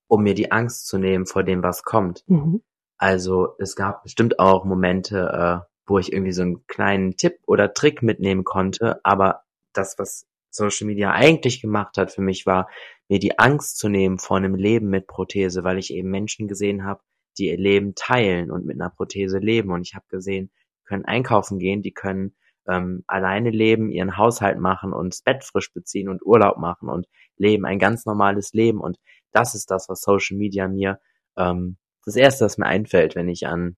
um 0.07 0.23
mir 0.23 0.35
die 0.35 0.51
Angst 0.51 0.87
zu 0.87 0.97
nehmen 0.97 1.25
vor 1.25 1.43
dem, 1.43 1.63
was 1.63 1.83
kommt. 1.83 2.23
Mhm. 2.27 2.61
Also 2.97 3.55
es 3.59 3.75
gab 3.75 4.03
bestimmt 4.03 4.39
auch 4.39 4.65
Momente, 4.65 5.65
äh, 5.65 5.65
wo 5.87 5.97
ich 5.97 6.11
irgendwie 6.11 6.33
so 6.33 6.41
einen 6.41 6.67
kleinen 6.67 7.15
Tipp 7.15 7.39
oder 7.47 7.73
Trick 7.73 8.03
mitnehmen 8.03 8.43
konnte, 8.43 8.99
aber 9.03 9.43
das, 9.73 9.97
was 9.97 10.27
Social 10.49 10.87
Media 10.87 11.11
eigentlich 11.11 11.61
gemacht 11.61 11.97
hat 11.97 12.11
für 12.11 12.21
mich, 12.21 12.45
war, 12.45 12.69
mir 13.07 13.19
die 13.19 13.39
Angst 13.39 13.77
zu 13.77 13.89
nehmen 13.89 14.19
vor 14.19 14.37
einem 14.37 14.55
Leben 14.55 14.89
mit 14.89 15.07
Prothese, 15.07 15.63
weil 15.63 15.77
ich 15.77 15.93
eben 15.93 16.09
Menschen 16.09 16.47
gesehen 16.47 16.85
habe, 16.85 17.01
die 17.37 17.47
ihr 17.47 17.57
Leben 17.57 17.95
teilen 17.95 18.51
und 18.51 18.65
mit 18.65 18.79
einer 18.79 18.89
Prothese 18.89 19.39
leben. 19.39 19.71
Und 19.71 19.81
ich 19.81 19.95
habe 19.95 20.05
gesehen, 20.09 20.51
die 20.81 20.85
können 20.85 21.05
einkaufen 21.05 21.59
gehen, 21.59 21.81
die 21.81 21.93
können 21.93 22.35
ähm, 22.67 23.03
alleine 23.07 23.49
leben, 23.49 23.89
ihren 23.89 24.17
Haushalt 24.17 24.59
machen 24.59 24.93
und 24.93 25.13
das 25.13 25.21
Bett 25.21 25.43
frisch 25.43 25.73
beziehen 25.73 26.09
und 26.09 26.25
Urlaub 26.25 26.57
machen 26.57 26.89
und 26.89 27.07
leben 27.37 27.65
ein 27.65 27.79
ganz 27.79 28.05
normales 28.05 28.53
Leben. 28.53 28.79
Und 28.79 28.97
das 29.31 29.55
ist 29.55 29.71
das, 29.71 29.89
was 29.89 30.01
Social 30.01 30.37
Media 30.37 30.67
mir 30.67 30.99
ähm, 31.37 31.77
das 32.05 32.15
erste, 32.15 32.45
was 32.45 32.57
mir 32.57 32.65
einfällt, 32.65 33.15
wenn 33.15 33.29
ich 33.29 33.47
an 33.47 33.77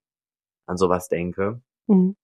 an 0.71 0.77
sowas 0.77 1.07
denke. 1.07 1.61
Mhm. 1.87 2.15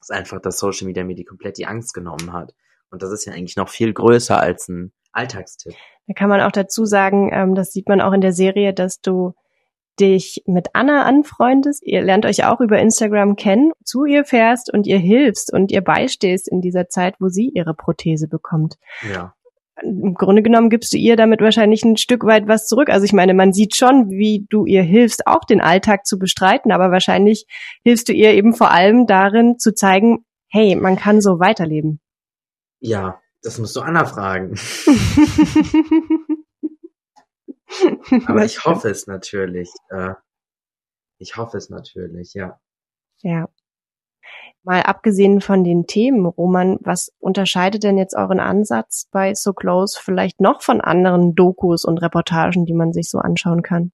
ist 0.00 0.12
einfach, 0.12 0.40
dass 0.40 0.58
Social 0.58 0.86
Media 0.86 1.04
mir 1.04 1.16
die 1.16 1.24
komplett 1.24 1.58
die 1.58 1.66
Angst 1.66 1.92
genommen 1.92 2.32
hat. 2.32 2.54
Und 2.90 3.02
das 3.02 3.12
ist 3.12 3.24
ja 3.24 3.32
eigentlich 3.32 3.56
noch 3.56 3.68
viel 3.68 3.92
größer 3.92 4.40
als 4.40 4.68
ein 4.68 4.92
Alltagstipp. 5.12 5.74
Da 6.06 6.14
kann 6.14 6.28
man 6.28 6.40
auch 6.40 6.52
dazu 6.52 6.84
sagen, 6.84 7.30
ähm, 7.32 7.54
das 7.54 7.70
sieht 7.72 7.88
man 7.88 8.00
auch 8.00 8.12
in 8.12 8.20
der 8.20 8.32
Serie, 8.32 8.72
dass 8.72 9.00
du 9.00 9.34
dich 10.00 10.42
mit 10.46 10.68
Anna 10.74 11.02
anfreundest. 11.02 11.82
Ihr 11.84 12.02
lernt 12.02 12.24
euch 12.24 12.44
auch 12.44 12.60
über 12.60 12.78
Instagram 12.78 13.36
kennen, 13.36 13.72
zu 13.84 14.04
ihr 14.04 14.24
fährst 14.24 14.72
und 14.72 14.86
ihr 14.86 14.98
hilfst 14.98 15.52
und 15.52 15.70
ihr 15.72 15.82
beistehst 15.82 16.48
in 16.48 16.60
dieser 16.60 16.88
Zeit, 16.88 17.16
wo 17.18 17.28
sie 17.28 17.48
ihre 17.48 17.74
Prothese 17.74 18.28
bekommt. 18.28 18.76
Ja. 19.12 19.34
Im 19.82 20.14
Grunde 20.14 20.42
genommen 20.42 20.70
gibst 20.70 20.92
du 20.92 20.96
ihr 20.96 21.16
damit 21.16 21.40
wahrscheinlich 21.40 21.84
ein 21.84 21.96
Stück 21.96 22.24
weit 22.24 22.48
was 22.48 22.66
zurück. 22.66 22.90
Also 22.90 23.04
ich 23.04 23.12
meine, 23.12 23.34
man 23.34 23.52
sieht 23.52 23.76
schon, 23.76 24.08
wie 24.10 24.46
du 24.48 24.66
ihr 24.66 24.82
hilfst, 24.82 25.26
auch 25.26 25.44
den 25.44 25.60
Alltag 25.60 26.04
zu 26.04 26.18
bestreiten, 26.18 26.72
aber 26.72 26.90
wahrscheinlich 26.90 27.46
hilfst 27.84 28.08
du 28.08 28.12
ihr 28.12 28.32
eben 28.32 28.54
vor 28.54 28.72
allem 28.72 29.06
darin 29.06 29.58
zu 29.58 29.74
zeigen, 29.74 30.24
hey, 30.48 30.74
man 30.74 30.96
kann 30.96 31.20
so 31.20 31.38
weiterleben. 31.38 32.00
Ja, 32.80 33.20
das 33.42 33.58
musst 33.58 33.76
du 33.76 33.80
Anna 33.80 34.04
fragen. 34.04 34.54
Aber 38.26 38.44
ich 38.44 38.64
hoffe 38.64 38.88
es 38.88 39.06
natürlich. 39.06 39.70
Äh, 39.90 40.14
ich 41.18 41.36
hoffe 41.36 41.56
es 41.56 41.70
natürlich, 41.70 42.34
ja. 42.34 42.58
Ja. 43.22 43.48
Mal 44.62 44.82
abgesehen 44.82 45.40
von 45.40 45.64
den 45.64 45.86
Themen, 45.86 46.26
Roman, 46.26 46.78
was 46.80 47.12
unterscheidet 47.18 47.82
denn 47.82 47.96
jetzt 47.96 48.14
euren 48.14 48.40
Ansatz 48.40 49.08
bei 49.10 49.34
So 49.34 49.52
Close 49.52 49.98
vielleicht 50.00 50.40
noch 50.40 50.62
von 50.62 50.80
anderen 50.80 51.34
Dokus 51.34 51.84
und 51.84 51.98
Reportagen, 51.98 52.66
die 52.66 52.74
man 52.74 52.92
sich 52.92 53.08
so 53.08 53.18
anschauen 53.18 53.62
kann? 53.62 53.92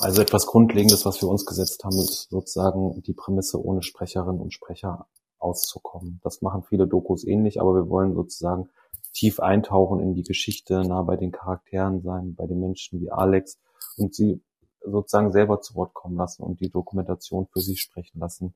Also 0.00 0.20
etwas 0.20 0.46
Grundlegendes, 0.46 1.06
was 1.06 1.22
wir 1.22 1.28
uns 1.28 1.46
gesetzt 1.46 1.84
haben, 1.84 1.96
ist 1.98 2.28
sozusagen 2.30 3.02
die 3.02 3.14
Prämisse, 3.14 3.62
ohne 3.62 3.82
Sprecherinnen 3.82 4.40
und 4.40 4.52
Sprecher 4.52 5.06
auszukommen. 5.46 6.20
Das 6.22 6.42
machen 6.42 6.64
viele 6.68 6.86
Dokus 6.86 7.24
ähnlich, 7.24 7.60
aber 7.60 7.74
wir 7.74 7.88
wollen 7.88 8.14
sozusagen 8.14 8.68
tief 9.12 9.40
eintauchen 9.40 10.00
in 10.00 10.14
die 10.14 10.24
Geschichte, 10.24 10.82
nah 10.82 11.02
bei 11.02 11.16
den 11.16 11.32
Charakteren 11.32 12.02
sein, 12.02 12.34
bei 12.34 12.46
den 12.46 12.60
Menschen 12.60 13.00
wie 13.00 13.10
Alex 13.10 13.58
und 13.96 14.14
sie 14.14 14.42
sozusagen 14.84 15.32
selber 15.32 15.60
zu 15.60 15.74
Wort 15.74 15.94
kommen 15.94 16.16
lassen 16.16 16.42
und 16.42 16.60
die 16.60 16.70
Dokumentation 16.70 17.46
für 17.52 17.60
sich 17.60 17.80
sprechen 17.80 18.18
lassen. 18.18 18.54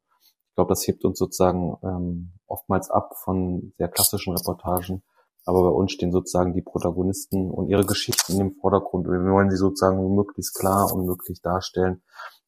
Ich 0.50 0.54
glaube, 0.56 0.68
das 0.68 0.86
hebt 0.86 1.04
uns 1.04 1.18
sozusagen 1.18 1.76
ähm, 1.82 2.32
oftmals 2.46 2.90
ab 2.90 3.14
von 3.16 3.72
sehr 3.78 3.88
klassischen 3.88 4.36
Reportagen, 4.36 5.02
aber 5.46 5.62
bei 5.62 5.70
uns 5.70 5.92
stehen 5.92 6.12
sozusagen 6.12 6.52
die 6.52 6.62
Protagonisten 6.62 7.50
und 7.50 7.68
ihre 7.68 7.86
Geschichten 7.86 8.38
im 8.40 8.54
Vordergrund. 8.56 9.06
Wir 9.06 9.32
wollen 9.32 9.50
sie 9.50 9.56
sozusagen 9.56 10.14
möglichst 10.14 10.54
klar 10.54 10.92
und 10.92 11.06
möglich 11.06 11.40
darstellen, 11.40 12.02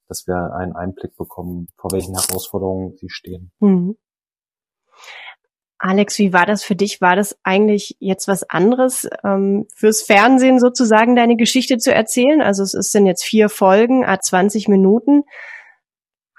dass 0.08 0.26
wir 0.26 0.52
einen 0.54 0.74
Einblick 0.74 1.16
bekommen, 1.16 1.68
vor 1.76 1.90
welchen 1.92 2.14
Herausforderungen 2.14 2.96
sie 2.98 3.08
stehen. 3.08 3.50
Mhm. 3.60 3.96
Alex, 5.84 6.16
wie 6.20 6.32
war 6.32 6.46
das 6.46 6.62
für 6.62 6.76
dich? 6.76 7.00
War 7.00 7.16
das 7.16 7.36
eigentlich 7.42 7.96
jetzt 7.98 8.28
was 8.28 8.48
anderes, 8.48 9.08
ähm, 9.24 9.66
fürs 9.74 10.02
Fernsehen 10.02 10.60
sozusagen 10.60 11.16
deine 11.16 11.34
Geschichte 11.34 11.76
zu 11.78 11.92
erzählen? 11.92 12.40
Also 12.40 12.62
es 12.62 12.92
sind 12.92 13.04
jetzt 13.04 13.24
vier 13.24 13.48
Folgen, 13.48 14.04
a 14.04 14.20
20 14.20 14.68
Minuten. 14.68 15.24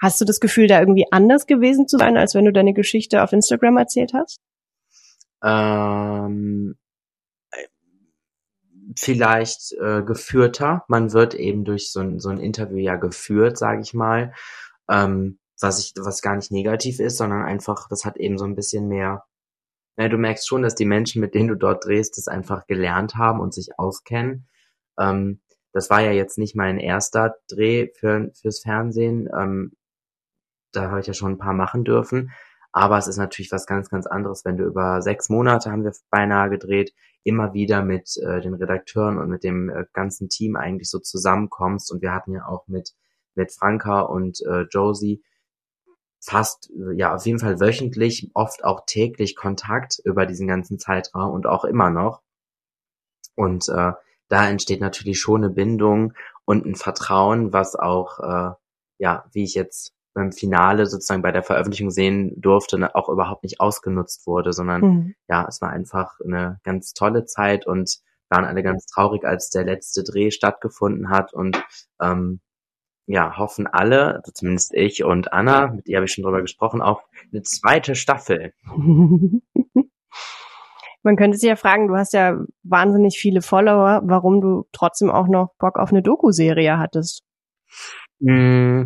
Hast 0.00 0.18
du 0.18 0.24
das 0.24 0.40
Gefühl, 0.40 0.66
da 0.66 0.80
irgendwie 0.80 1.04
anders 1.10 1.46
gewesen 1.46 1.86
zu 1.86 1.98
sein, 1.98 2.16
als 2.16 2.34
wenn 2.34 2.46
du 2.46 2.54
deine 2.54 2.72
Geschichte 2.72 3.22
auf 3.22 3.34
Instagram 3.34 3.76
erzählt 3.76 4.14
hast? 4.14 4.40
Ähm, 5.44 6.76
vielleicht 8.98 9.74
äh, 9.78 10.02
geführter. 10.04 10.84
Man 10.88 11.12
wird 11.12 11.34
eben 11.34 11.66
durch 11.66 11.92
so 11.92 12.00
ein, 12.00 12.18
so 12.18 12.30
ein 12.30 12.38
Interview 12.38 12.78
ja 12.78 12.96
geführt, 12.96 13.58
sage 13.58 13.82
ich 13.82 13.92
mal. 13.92 14.32
Ähm, 14.88 15.38
was 15.60 15.80
ich, 15.80 15.92
was 15.98 16.22
gar 16.22 16.34
nicht 16.34 16.50
negativ 16.50 16.98
ist, 16.98 17.18
sondern 17.18 17.42
einfach, 17.42 17.88
das 17.90 18.06
hat 18.06 18.16
eben 18.16 18.38
so 18.38 18.46
ein 18.46 18.54
bisschen 18.54 18.88
mehr 18.88 19.22
ja, 19.96 20.08
du 20.08 20.18
merkst 20.18 20.48
schon, 20.48 20.62
dass 20.62 20.74
die 20.74 20.84
Menschen, 20.84 21.20
mit 21.20 21.34
denen 21.34 21.48
du 21.48 21.56
dort 21.56 21.84
drehst, 21.84 22.18
das 22.18 22.28
einfach 22.28 22.66
gelernt 22.66 23.14
haben 23.14 23.40
und 23.40 23.54
sich 23.54 23.78
auskennen. 23.78 24.48
Ähm, 24.98 25.40
das 25.72 25.90
war 25.90 26.00
ja 26.00 26.12
jetzt 26.12 26.38
nicht 26.38 26.56
mein 26.56 26.78
erster 26.78 27.36
Dreh 27.48 27.88
für, 27.94 28.30
fürs 28.40 28.60
Fernsehen. 28.60 29.28
Ähm, 29.36 29.72
da 30.72 30.90
habe 30.90 31.00
ich 31.00 31.06
ja 31.06 31.14
schon 31.14 31.32
ein 31.32 31.38
paar 31.38 31.52
machen 31.52 31.84
dürfen. 31.84 32.32
Aber 32.72 32.98
es 32.98 33.06
ist 33.06 33.18
natürlich 33.18 33.52
was 33.52 33.66
ganz, 33.66 33.88
ganz 33.88 34.06
anderes, 34.06 34.44
wenn 34.44 34.56
du 34.56 34.64
über 34.64 35.00
sechs 35.00 35.28
Monate 35.28 35.70
haben 35.70 35.84
wir 35.84 35.92
beinahe 36.10 36.50
gedreht, 36.50 36.92
immer 37.22 37.54
wieder 37.54 37.82
mit 37.82 38.16
äh, 38.16 38.40
den 38.40 38.54
Redakteuren 38.54 39.18
und 39.18 39.28
mit 39.28 39.44
dem 39.44 39.68
äh, 39.68 39.84
ganzen 39.92 40.28
Team 40.28 40.56
eigentlich 40.56 40.90
so 40.90 40.98
zusammenkommst. 40.98 41.92
Und 41.92 42.02
wir 42.02 42.12
hatten 42.12 42.32
ja 42.32 42.46
auch 42.46 42.66
mit, 42.66 42.90
mit 43.36 43.52
Franka 43.52 44.00
und 44.00 44.40
äh, 44.42 44.62
Josie 44.70 45.22
fast, 46.24 46.70
ja, 46.96 47.14
auf 47.14 47.26
jeden 47.26 47.38
Fall 47.38 47.60
wöchentlich, 47.60 48.30
oft 48.34 48.64
auch 48.64 48.84
täglich 48.86 49.36
Kontakt 49.36 50.00
über 50.04 50.26
diesen 50.26 50.46
ganzen 50.46 50.78
Zeitraum 50.78 51.32
und 51.32 51.46
auch 51.46 51.64
immer 51.64 51.90
noch. 51.90 52.22
Und 53.34 53.68
äh, 53.68 53.92
da 54.28 54.48
entsteht 54.48 54.80
natürlich 54.80 55.20
schon 55.20 55.44
eine 55.44 55.52
Bindung 55.52 56.14
und 56.44 56.64
ein 56.64 56.76
Vertrauen, 56.76 57.52
was 57.52 57.76
auch, 57.76 58.20
äh, 58.20 58.54
ja, 58.98 59.24
wie 59.32 59.44
ich 59.44 59.54
jetzt 59.54 59.92
beim 60.14 60.32
Finale 60.32 60.86
sozusagen 60.86 61.22
bei 61.22 61.32
der 61.32 61.42
Veröffentlichung 61.42 61.90
sehen 61.90 62.40
durfte, 62.40 62.78
ne, 62.78 62.94
auch 62.94 63.08
überhaupt 63.08 63.42
nicht 63.42 63.60
ausgenutzt 63.60 64.26
wurde, 64.26 64.52
sondern 64.52 64.80
mhm. 64.80 65.14
ja, 65.28 65.44
es 65.48 65.60
war 65.60 65.70
einfach 65.70 66.20
eine 66.24 66.60
ganz 66.62 66.94
tolle 66.94 67.26
Zeit 67.26 67.66
und 67.66 67.98
waren 68.30 68.44
alle 68.44 68.62
ganz 68.62 68.86
traurig, 68.86 69.24
als 69.24 69.50
der 69.50 69.64
letzte 69.64 70.04
Dreh 70.04 70.30
stattgefunden 70.30 71.10
hat 71.10 71.34
und 71.34 71.62
ähm, 72.00 72.40
ja, 73.06 73.36
hoffen 73.36 73.66
alle, 73.66 74.16
also 74.16 74.32
zumindest 74.32 74.72
ich 74.74 75.04
und 75.04 75.32
Anna, 75.32 75.68
mit 75.68 75.88
ihr 75.88 75.96
habe 75.96 76.06
ich 76.06 76.12
schon 76.12 76.24
drüber 76.24 76.40
gesprochen, 76.40 76.80
auf 76.80 77.02
eine 77.32 77.42
zweite 77.42 77.94
Staffel. 77.94 78.52
Man 81.02 81.16
könnte 81.16 81.36
sich 81.36 81.48
ja 81.48 81.56
fragen, 81.56 81.88
du 81.88 81.96
hast 81.96 82.14
ja 82.14 82.38
wahnsinnig 82.62 83.18
viele 83.18 83.42
Follower, 83.42 84.00
warum 84.04 84.40
du 84.40 84.66
trotzdem 84.72 85.10
auch 85.10 85.28
noch 85.28 85.50
Bock 85.58 85.78
auf 85.78 85.90
eine 85.90 86.02
Doku-Serie 86.02 86.78
hattest. 86.78 87.22
Mm. 88.20 88.84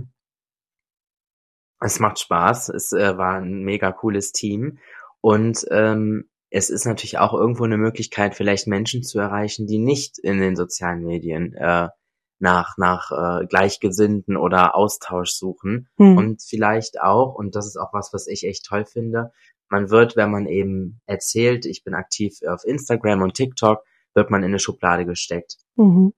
Es 1.81 2.01
macht 2.01 2.19
Spaß, 2.19 2.71
es 2.71 2.93
äh, 2.93 3.17
war 3.17 3.37
ein 3.37 3.63
mega 3.63 3.93
cooles 3.93 4.33
Team 4.33 4.79
und 5.21 5.65
ähm, 5.71 6.29
es 6.51 6.71
ist 6.71 6.87
natürlich 6.87 7.19
auch 7.19 7.35
irgendwo 7.35 7.65
eine 7.65 7.77
Möglichkeit, 7.77 8.35
vielleicht 8.35 8.67
Menschen 8.67 9.05
zu 9.05 9.21
erreichen, 9.21 9.69
die 9.69 9.79
nicht 9.79 10.19
in 10.19 10.41
den 10.41 10.57
sozialen 10.57 11.05
Medien 11.05 11.55
äh, 11.55 11.89
nach, 12.39 12.77
nach 12.79 13.11
äh, 13.11 13.47
Gleichgesinnten 13.47 14.37
oder 14.37 14.75
Austausch 14.75 15.31
suchen. 15.31 15.89
Hm. 15.97 16.17
Und 16.17 16.43
vielleicht 16.43 17.01
auch, 17.01 17.35
und 17.35 17.57
das 17.57 17.67
ist 17.67 17.77
auch 17.77 17.93
was, 17.93 18.13
was 18.13 18.27
ich 18.27 18.45
echt 18.45 18.65
toll 18.67 18.85
finde, 18.85 19.33
man 19.71 19.91
wird, 19.91 20.17
wenn 20.17 20.31
man 20.31 20.47
eben 20.47 21.01
erzählt, 21.07 21.67
ich 21.67 21.85
bin 21.85 21.95
aktiv 21.95 22.39
auf 22.49 22.65
Instagram 22.65 23.23
und 23.23 23.35
TikTok, 23.35 23.83
wird 24.15 24.31
man 24.31 24.43
in 24.43 24.49
eine 24.49 24.59
Schublade 24.59 25.05
gesteckt. 25.05 25.57
Mhm. 25.77 26.15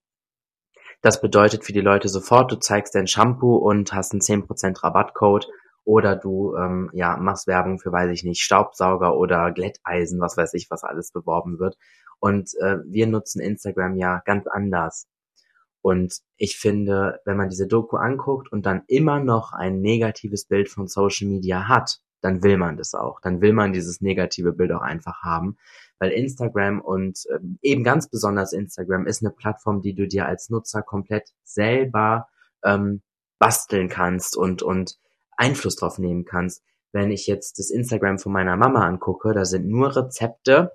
Das 1.02 1.20
bedeutet 1.20 1.64
für 1.64 1.72
die 1.72 1.80
Leute 1.80 2.08
sofort, 2.08 2.52
du 2.52 2.56
zeigst 2.56 2.94
dein 2.94 3.06
Shampoo 3.06 3.56
und 3.56 3.92
hast 3.92 4.12
einen 4.12 4.20
10% 4.20 4.82
Rabattcode 4.82 5.48
oder 5.84 6.14
du 6.14 6.54
ähm, 6.56 6.90
ja 6.92 7.16
machst 7.16 7.46
Werbung 7.46 7.78
für, 7.78 7.90
weiß 7.90 8.10
ich 8.10 8.22
nicht, 8.22 8.42
Staubsauger 8.42 9.16
oder 9.16 9.50
Glätteisen, 9.50 10.20
was 10.20 10.36
weiß 10.36 10.54
ich, 10.54 10.70
was 10.70 10.84
alles 10.84 11.10
beworben 11.10 11.58
wird. 11.58 11.76
Und 12.20 12.50
äh, 12.60 12.76
wir 12.84 13.06
nutzen 13.06 13.40
Instagram 13.40 13.96
ja 13.96 14.20
ganz 14.26 14.46
anders. 14.46 15.08
Und 15.82 16.20
ich 16.36 16.58
finde, 16.58 17.20
wenn 17.24 17.36
man 17.36 17.48
diese 17.48 17.66
Doku 17.66 17.96
anguckt 17.96 18.52
und 18.52 18.66
dann 18.66 18.82
immer 18.86 19.20
noch 19.20 19.52
ein 19.52 19.80
negatives 19.80 20.46
Bild 20.46 20.68
von 20.68 20.86
Social 20.88 21.28
Media 21.28 21.68
hat, 21.68 22.00
dann 22.20 22.42
will 22.42 22.58
man 22.58 22.76
das 22.76 22.94
auch. 22.94 23.20
Dann 23.20 23.40
will 23.40 23.52
man 23.52 23.72
dieses 23.72 24.00
negative 24.00 24.52
Bild 24.52 24.72
auch 24.72 24.82
einfach 24.82 25.22
haben, 25.22 25.56
weil 25.98 26.10
Instagram 26.10 26.80
und 26.80 27.24
äh, 27.30 27.38
eben 27.62 27.84
ganz 27.84 28.08
besonders 28.08 28.52
Instagram 28.52 29.06
ist 29.06 29.22
eine 29.22 29.32
Plattform, 29.32 29.80
die 29.80 29.94
du 29.94 30.06
dir 30.06 30.26
als 30.26 30.50
Nutzer 30.50 30.82
komplett 30.82 31.30
selber 31.44 32.28
ähm, 32.64 33.02
basteln 33.38 33.88
kannst 33.88 34.36
und 34.36 34.62
und 34.62 34.98
Einfluss 35.36 35.76
drauf 35.76 35.98
nehmen 35.98 36.24
kannst. 36.24 36.62
Wenn 36.92 37.10
ich 37.10 37.26
jetzt 37.26 37.58
das 37.58 37.70
Instagram 37.70 38.18
von 38.18 38.32
meiner 38.32 38.56
Mama 38.56 38.86
angucke, 38.86 39.32
da 39.32 39.44
sind 39.44 39.66
nur 39.66 39.96
Rezepte. 39.96 40.72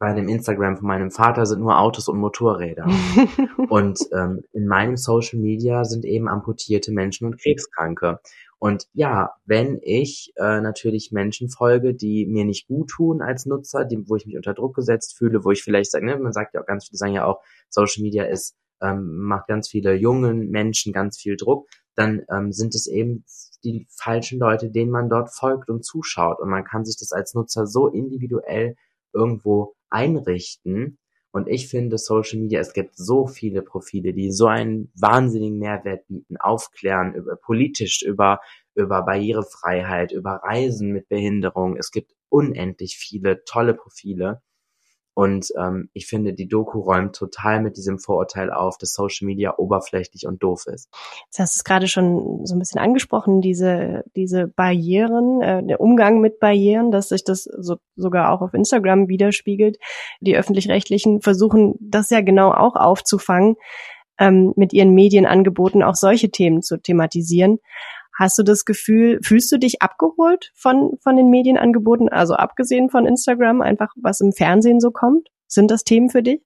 Bei 0.00 0.14
dem 0.14 0.28
Instagram 0.28 0.78
von 0.78 0.86
meinem 0.86 1.10
Vater 1.10 1.44
sind 1.44 1.60
nur 1.60 1.78
Autos 1.78 2.08
und 2.08 2.18
Motorräder. 2.18 2.86
und 3.68 4.00
ähm, 4.14 4.40
in 4.50 4.66
meinem 4.66 4.96
Social 4.96 5.38
Media 5.38 5.84
sind 5.84 6.06
eben 6.06 6.26
amputierte 6.26 6.90
Menschen 6.90 7.26
und 7.26 7.38
Krebskranke. 7.38 8.18
Und 8.58 8.88
ja, 8.94 9.34
wenn 9.44 9.78
ich 9.82 10.32
äh, 10.36 10.62
natürlich 10.62 11.12
Menschen 11.12 11.50
folge, 11.50 11.92
die 11.92 12.24
mir 12.24 12.46
nicht 12.46 12.66
gut 12.66 12.88
tun 12.88 13.20
als 13.20 13.44
Nutzer, 13.44 13.84
die, 13.84 14.08
wo 14.08 14.16
ich 14.16 14.24
mich 14.24 14.36
unter 14.36 14.54
Druck 14.54 14.74
gesetzt 14.74 15.18
fühle, 15.18 15.44
wo 15.44 15.50
ich 15.50 15.62
vielleicht 15.62 15.90
sage, 15.90 16.06
ne, 16.06 16.16
man 16.16 16.32
sagt 16.32 16.54
ja 16.54 16.62
auch 16.62 16.66
ganz 16.66 16.86
viele 16.88 16.96
sagen 16.96 17.12
ja 17.12 17.26
auch, 17.26 17.42
Social 17.68 18.02
Media 18.02 18.24
ist, 18.24 18.56
ähm, 18.80 19.18
macht 19.18 19.48
ganz 19.48 19.68
viele 19.68 19.92
jungen 19.96 20.48
Menschen 20.48 20.94
ganz 20.94 21.18
viel 21.18 21.36
Druck, 21.36 21.68
dann 21.94 22.22
ähm, 22.34 22.52
sind 22.52 22.74
es 22.74 22.86
eben 22.86 23.26
die 23.64 23.86
falschen 23.90 24.38
Leute, 24.38 24.70
denen 24.70 24.90
man 24.90 25.10
dort 25.10 25.30
folgt 25.30 25.68
und 25.68 25.84
zuschaut. 25.84 26.40
Und 26.40 26.48
man 26.48 26.64
kann 26.64 26.86
sich 26.86 26.96
das 26.98 27.12
als 27.12 27.34
Nutzer 27.34 27.66
so 27.66 27.88
individuell 27.88 28.76
irgendwo 29.12 29.74
einrichten, 29.90 30.98
und 31.32 31.48
ich 31.48 31.68
finde 31.68 31.96
Social 31.96 32.40
Media, 32.40 32.60
es 32.60 32.72
gibt 32.72 32.96
so 32.96 33.26
viele 33.26 33.62
Profile, 33.62 34.12
die 34.12 34.32
so 34.32 34.46
einen 34.46 34.90
wahnsinnigen 34.96 35.58
Mehrwert 35.58 36.06
bieten, 36.08 36.36
aufklären 36.38 37.14
über 37.14 37.36
politisch, 37.36 38.02
über, 38.02 38.40
über 38.74 39.02
Barrierefreiheit, 39.02 40.10
über 40.10 40.40
Reisen 40.42 40.90
mit 40.92 41.08
Behinderung. 41.08 41.76
Es 41.76 41.92
gibt 41.92 42.14
unendlich 42.28 42.96
viele 42.96 43.44
tolle 43.44 43.74
Profile. 43.74 44.42
Und 45.20 45.52
ähm, 45.58 45.90
ich 45.92 46.06
finde, 46.06 46.32
die 46.32 46.48
Doku 46.48 46.80
räumt 46.80 47.14
total 47.14 47.60
mit 47.60 47.76
diesem 47.76 47.98
Vorurteil 47.98 48.50
auf, 48.50 48.78
dass 48.78 48.94
Social 48.94 49.26
Media 49.26 49.52
oberflächlich 49.58 50.26
und 50.26 50.42
doof 50.42 50.64
ist. 50.66 50.88
Jetzt 51.26 51.38
hast 51.38 51.56
du 51.56 51.58
es 51.58 51.64
gerade 51.64 51.88
schon 51.88 52.46
so 52.46 52.54
ein 52.54 52.58
bisschen 52.58 52.80
angesprochen, 52.80 53.42
diese, 53.42 54.02
diese 54.16 54.46
Barrieren, 54.46 55.42
äh, 55.42 55.62
der 55.62 55.78
Umgang 55.78 56.22
mit 56.22 56.40
Barrieren, 56.40 56.90
dass 56.90 57.10
sich 57.10 57.22
das 57.22 57.44
so, 57.44 57.76
sogar 57.96 58.32
auch 58.32 58.40
auf 58.40 58.54
Instagram 58.54 59.08
widerspiegelt. 59.08 59.76
Die 60.22 60.34
öffentlich-rechtlichen 60.38 61.20
versuchen 61.20 61.74
das 61.80 62.08
ja 62.08 62.22
genau 62.22 62.52
auch 62.52 62.76
aufzufangen, 62.76 63.56
ähm, 64.18 64.54
mit 64.56 64.72
ihren 64.72 64.94
Medienangeboten 64.94 65.82
auch 65.82 65.96
solche 65.96 66.30
Themen 66.30 66.62
zu 66.62 66.78
thematisieren. 66.78 67.58
Hast 68.20 68.36
du 68.36 68.42
das 68.42 68.66
Gefühl, 68.66 69.18
fühlst 69.22 69.50
du 69.50 69.58
dich 69.58 69.80
abgeholt 69.80 70.52
von, 70.54 70.98
von 71.02 71.16
den 71.16 71.30
Medienangeboten, 71.30 72.10
also 72.10 72.34
abgesehen 72.34 72.90
von 72.90 73.06
Instagram, 73.06 73.62
einfach 73.62 73.94
was 73.96 74.20
im 74.20 74.32
Fernsehen 74.32 74.78
so 74.78 74.90
kommt? 74.90 75.30
Sind 75.46 75.70
das 75.70 75.84
Themen 75.84 76.10
für 76.10 76.22
dich? 76.22 76.42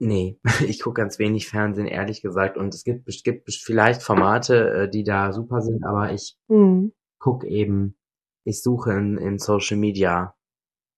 Nee, 0.00 0.40
ich 0.66 0.82
gucke 0.82 1.00
ganz 1.00 1.20
wenig 1.20 1.46
Fernsehen, 1.46 1.86
ehrlich 1.86 2.22
gesagt. 2.22 2.56
Und 2.56 2.74
es 2.74 2.82
gibt, 2.82 3.06
es 3.06 3.22
gibt 3.22 3.54
vielleicht 3.54 4.02
Formate, 4.02 4.70
äh, 4.70 4.90
die 4.90 5.04
da 5.04 5.32
super 5.32 5.60
sind, 5.60 5.84
aber 5.84 6.12
ich 6.12 6.36
mhm. 6.48 6.92
gucke 7.20 7.46
eben, 7.46 7.96
ich 8.42 8.62
suche 8.62 8.94
in, 8.94 9.16
in 9.16 9.38
Social 9.38 9.76
Media 9.76 10.34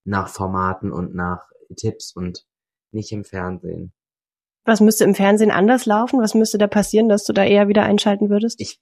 nach 0.04 0.30
Formaten 0.30 0.90
und 0.90 1.14
nach 1.14 1.50
Tipps 1.76 2.16
und 2.16 2.46
nicht 2.92 3.12
im 3.12 3.24
Fernsehen. 3.24 3.92
Was 4.64 4.80
müsste 4.80 5.04
im 5.04 5.14
Fernsehen 5.14 5.50
anders 5.50 5.86
laufen? 5.86 6.20
Was 6.20 6.34
müsste 6.34 6.58
da 6.58 6.66
passieren, 6.66 7.08
dass 7.08 7.24
du 7.24 7.32
da 7.32 7.44
eher 7.44 7.68
wieder 7.68 7.82
einschalten 7.82 8.30
würdest? 8.30 8.60
Ich 8.60 8.80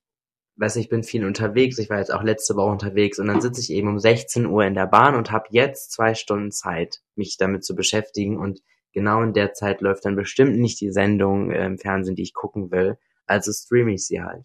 weiß 0.56 0.76
nicht, 0.76 0.86
ich 0.86 0.90
bin 0.90 1.02
viel 1.02 1.24
unterwegs. 1.24 1.78
Ich 1.78 1.88
war 1.88 1.98
jetzt 1.98 2.12
auch 2.12 2.22
letzte 2.22 2.54
Woche 2.56 2.70
unterwegs 2.70 3.18
und 3.18 3.28
dann 3.28 3.40
sitze 3.40 3.60
ich 3.60 3.70
eben 3.70 3.88
um 3.88 3.98
16 3.98 4.46
Uhr 4.46 4.64
in 4.64 4.74
der 4.74 4.86
Bahn 4.86 5.14
und 5.14 5.30
habe 5.30 5.46
jetzt 5.50 5.92
zwei 5.92 6.14
Stunden 6.14 6.50
Zeit, 6.50 7.00
mich 7.14 7.36
damit 7.38 7.64
zu 7.64 7.74
beschäftigen. 7.74 8.38
Und 8.38 8.60
genau 8.92 9.22
in 9.22 9.32
der 9.32 9.54
Zeit 9.54 9.80
läuft 9.80 10.04
dann 10.04 10.16
bestimmt 10.16 10.58
nicht 10.58 10.80
die 10.80 10.90
Sendung 10.90 11.50
äh, 11.50 11.64
im 11.64 11.78
Fernsehen, 11.78 12.16
die 12.16 12.22
ich 12.22 12.34
gucken 12.34 12.70
will. 12.70 12.98
Also 13.26 13.52
streame 13.52 13.94
ich 13.94 14.06
sie 14.06 14.22
halt. 14.22 14.44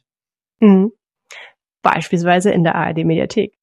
Mhm 0.60 0.94
beispielsweise 1.86 2.52
in 2.52 2.64
der 2.64 2.76
ARD-Mediathek. 2.76 3.54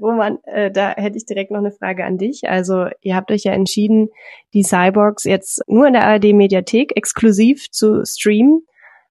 Roman, 0.00 0.38
äh, 0.44 0.70
da 0.70 0.90
hätte 0.90 1.16
ich 1.16 1.26
direkt 1.26 1.50
noch 1.50 1.58
eine 1.58 1.72
Frage 1.72 2.04
an 2.04 2.16
dich. 2.16 2.48
Also 2.48 2.86
ihr 3.00 3.16
habt 3.16 3.30
euch 3.30 3.42
ja 3.42 3.52
entschieden, 3.52 4.08
die 4.54 4.62
Cyborgs 4.62 5.24
jetzt 5.24 5.62
nur 5.66 5.86
in 5.86 5.94
der 5.94 6.06
ARD-Mediathek 6.06 6.96
exklusiv 6.96 7.70
zu 7.70 8.04
streamen. 8.04 8.62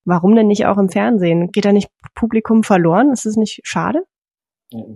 Warum 0.06 0.36
denn 0.36 0.48
nicht 0.48 0.68
auch 0.68 0.78
im 0.78 0.90
Fernsehen? 0.90 1.52
Geht 1.52 1.66
da 1.66 1.74
nicht 1.74 1.90
Publikum 2.14 2.64
verloren? 2.64 3.12
Ist 3.12 3.26
es 3.26 3.36
nicht 3.36 3.62
schade? 3.64 4.04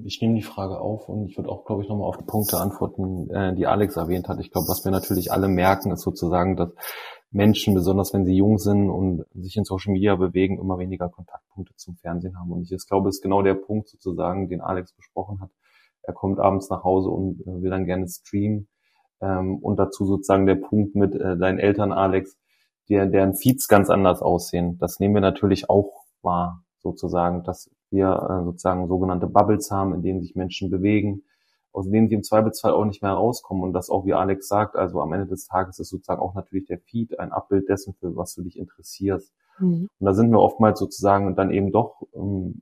Ich 0.05 0.21
nehme 0.21 0.35
die 0.35 0.43
Frage 0.43 0.79
auf 0.79 1.09
und 1.09 1.27
ich 1.27 1.37
würde 1.37 1.49
auch, 1.49 1.65
glaube 1.65 1.83
ich, 1.83 1.89
nochmal 1.89 2.07
auf 2.07 2.17
die 2.17 2.25
Punkte 2.25 2.57
antworten, 2.57 3.29
äh, 3.29 3.55
die 3.55 3.67
Alex 3.67 3.97
erwähnt 3.97 4.27
hat. 4.27 4.39
Ich 4.39 4.51
glaube, 4.51 4.67
was 4.67 4.83
wir 4.83 4.91
natürlich 4.91 5.31
alle 5.31 5.47
merken, 5.47 5.91
ist 5.91 6.01
sozusagen, 6.01 6.55
dass 6.55 6.69
Menschen, 7.31 7.75
besonders 7.75 8.13
wenn 8.13 8.25
sie 8.25 8.35
jung 8.35 8.57
sind 8.57 8.89
und 8.89 9.25
sich 9.33 9.55
in 9.55 9.63
Social 9.63 9.93
Media 9.93 10.15
bewegen, 10.15 10.59
immer 10.59 10.79
weniger 10.79 11.09
Kontaktpunkte 11.09 11.75
zum 11.75 11.95
Fernsehen 11.97 12.39
haben. 12.39 12.51
Und 12.51 12.71
ich 12.71 12.87
glaube, 12.87 13.09
es 13.09 13.17
ist 13.17 13.21
genau 13.21 13.41
der 13.41 13.53
Punkt 13.53 13.89
sozusagen, 13.89 14.49
den 14.49 14.61
Alex 14.61 14.93
besprochen 14.93 15.39
hat. 15.39 15.51
Er 16.01 16.13
kommt 16.13 16.39
abends 16.39 16.69
nach 16.69 16.83
Hause 16.83 17.09
und 17.09 17.41
äh, 17.41 17.61
will 17.61 17.69
dann 17.69 17.85
gerne 17.85 18.07
streamen. 18.07 18.67
Ähm, 19.21 19.57
und 19.57 19.77
dazu 19.77 20.05
sozusagen 20.05 20.47
der 20.47 20.55
Punkt 20.55 20.95
mit 20.95 21.13
äh, 21.13 21.37
deinen 21.37 21.59
Eltern, 21.59 21.91
Alex, 21.91 22.37
der, 22.89 23.05
deren 23.05 23.35
Feeds 23.35 23.67
ganz 23.67 23.89
anders 23.89 24.21
aussehen. 24.21 24.77
Das 24.79 24.99
nehmen 24.99 25.13
wir 25.13 25.21
natürlich 25.21 25.69
auch 25.69 26.05
wahr, 26.23 26.63
sozusagen, 26.79 27.43
dass 27.43 27.69
wir 27.91 28.07
äh, 28.07 28.43
sozusagen 28.45 28.87
sogenannte 28.87 29.27
Bubbles 29.27 29.69
haben, 29.69 29.93
in 29.93 30.01
denen 30.01 30.21
sich 30.21 30.35
Menschen 30.35 30.69
bewegen, 30.69 31.23
aus 31.71 31.89
denen 31.89 32.09
sie 32.09 32.15
im 32.15 32.23
Zweifelsfall 32.23 32.73
auch 32.73 32.85
nicht 32.85 33.01
mehr 33.01 33.11
rauskommen. 33.11 33.63
Und 33.63 33.73
das 33.73 33.89
auch, 33.89 34.05
wie 34.05 34.13
Alex 34.13 34.47
sagt, 34.47 34.75
also 34.75 35.01
am 35.01 35.13
Ende 35.13 35.27
des 35.27 35.45
Tages 35.45 35.79
ist 35.79 35.89
sozusagen 35.89 36.21
auch 36.21 36.33
natürlich 36.33 36.67
der 36.67 36.79
Feed 36.79 37.19
ein 37.19 37.31
Abbild 37.31 37.69
dessen, 37.69 37.93
für 37.93 38.15
was 38.15 38.33
du 38.33 38.43
dich 38.43 38.57
interessierst. 38.57 39.31
Mhm. 39.59 39.89
Und 39.99 40.05
da 40.05 40.13
sind 40.13 40.31
wir 40.31 40.39
oftmals 40.39 40.79
sozusagen 40.79 41.35
dann 41.35 41.51
eben 41.51 41.71
doch 41.71 42.01
ähm, 42.15 42.61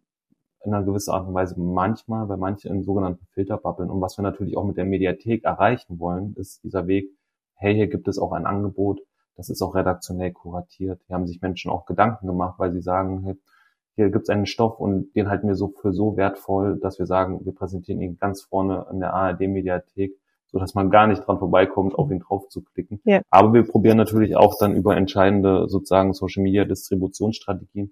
in 0.63 0.73
einer 0.73 0.83
gewissen 0.83 1.11
Art 1.11 1.27
und 1.27 1.33
Weise 1.33 1.59
manchmal 1.59 2.25
bei 2.25 2.35
manchen 2.35 2.71
in 2.71 2.83
sogenannten 2.83 3.25
Filterbubbeln. 3.31 3.89
Und 3.89 4.01
was 4.01 4.17
wir 4.17 4.23
natürlich 4.23 4.57
auch 4.57 4.65
mit 4.65 4.77
der 4.77 4.85
Mediathek 4.85 5.45
erreichen 5.45 5.99
wollen, 5.99 6.33
ist 6.35 6.63
dieser 6.63 6.87
Weg, 6.87 7.09
hey, 7.55 7.73
hier 7.73 7.87
gibt 7.87 8.07
es 8.07 8.19
auch 8.19 8.33
ein 8.33 8.45
Angebot, 8.45 8.99
das 9.35 9.49
ist 9.49 9.61
auch 9.61 9.75
redaktionell 9.75 10.31
kuratiert. 10.33 11.01
Hier 11.07 11.15
haben 11.15 11.27
sich 11.27 11.41
Menschen 11.41 11.71
auch 11.71 11.85
Gedanken 11.85 12.27
gemacht, 12.27 12.55
weil 12.57 12.71
sie 12.71 12.81
sagen, 12.81 13.23
hey, 13.23 13.37
hier 13.97 14.11
gibt 14.11 14.23
es 14.23 14.29
einen 14.29 14.45
Stoff 14.45 14.79
und 14.79 15.11
den 15.15 15.27
halten 15.27 15.47
wir 15.47 15.55
so 15.55 15.69
für 15.69 15.91
so 15.91 16.15
wertvoll, 16.17 16.79
dass 16.79 16.99
wir 16.99 17.07
sagen, 17.07 17.43
wir 17.43 17.53
präsentieren 17.53 17.99
ihn 17.99 18.17
ganz 18.19 18.43
vorne 18.43 18.85
in 18.91 18.99
der 18.99 19.13
ARD-Mediathek, 19.13 20.15
so 20.45 20.59
dass 20.59 20.75
man 20.75 20.91
gar 20.91 21.07
nicht 21.07 21.25
dran 21.25 21.39
vorbeikommt, 21.39 21.95
auf 21.95 22.11
ihn 22.11 22.19
drauf 22.19 22.47
zu 22.47 22.61
klicken. 22.61 23.01
Ja. 23.05 23.21
Aber 23.31 23.53
wir 23.53 23.63
probieren 23.63 23.97
natürlich 23.97 24.37
auch 24.37 24.53
dann 24.59 24.75
über 24.75 24.95
entscheidende 24.95 25.67
sozusagen 25.67 26.13
Social 26.13 26.43
Media 26.43 26.63
Distributionsstrategien 26.63 27.91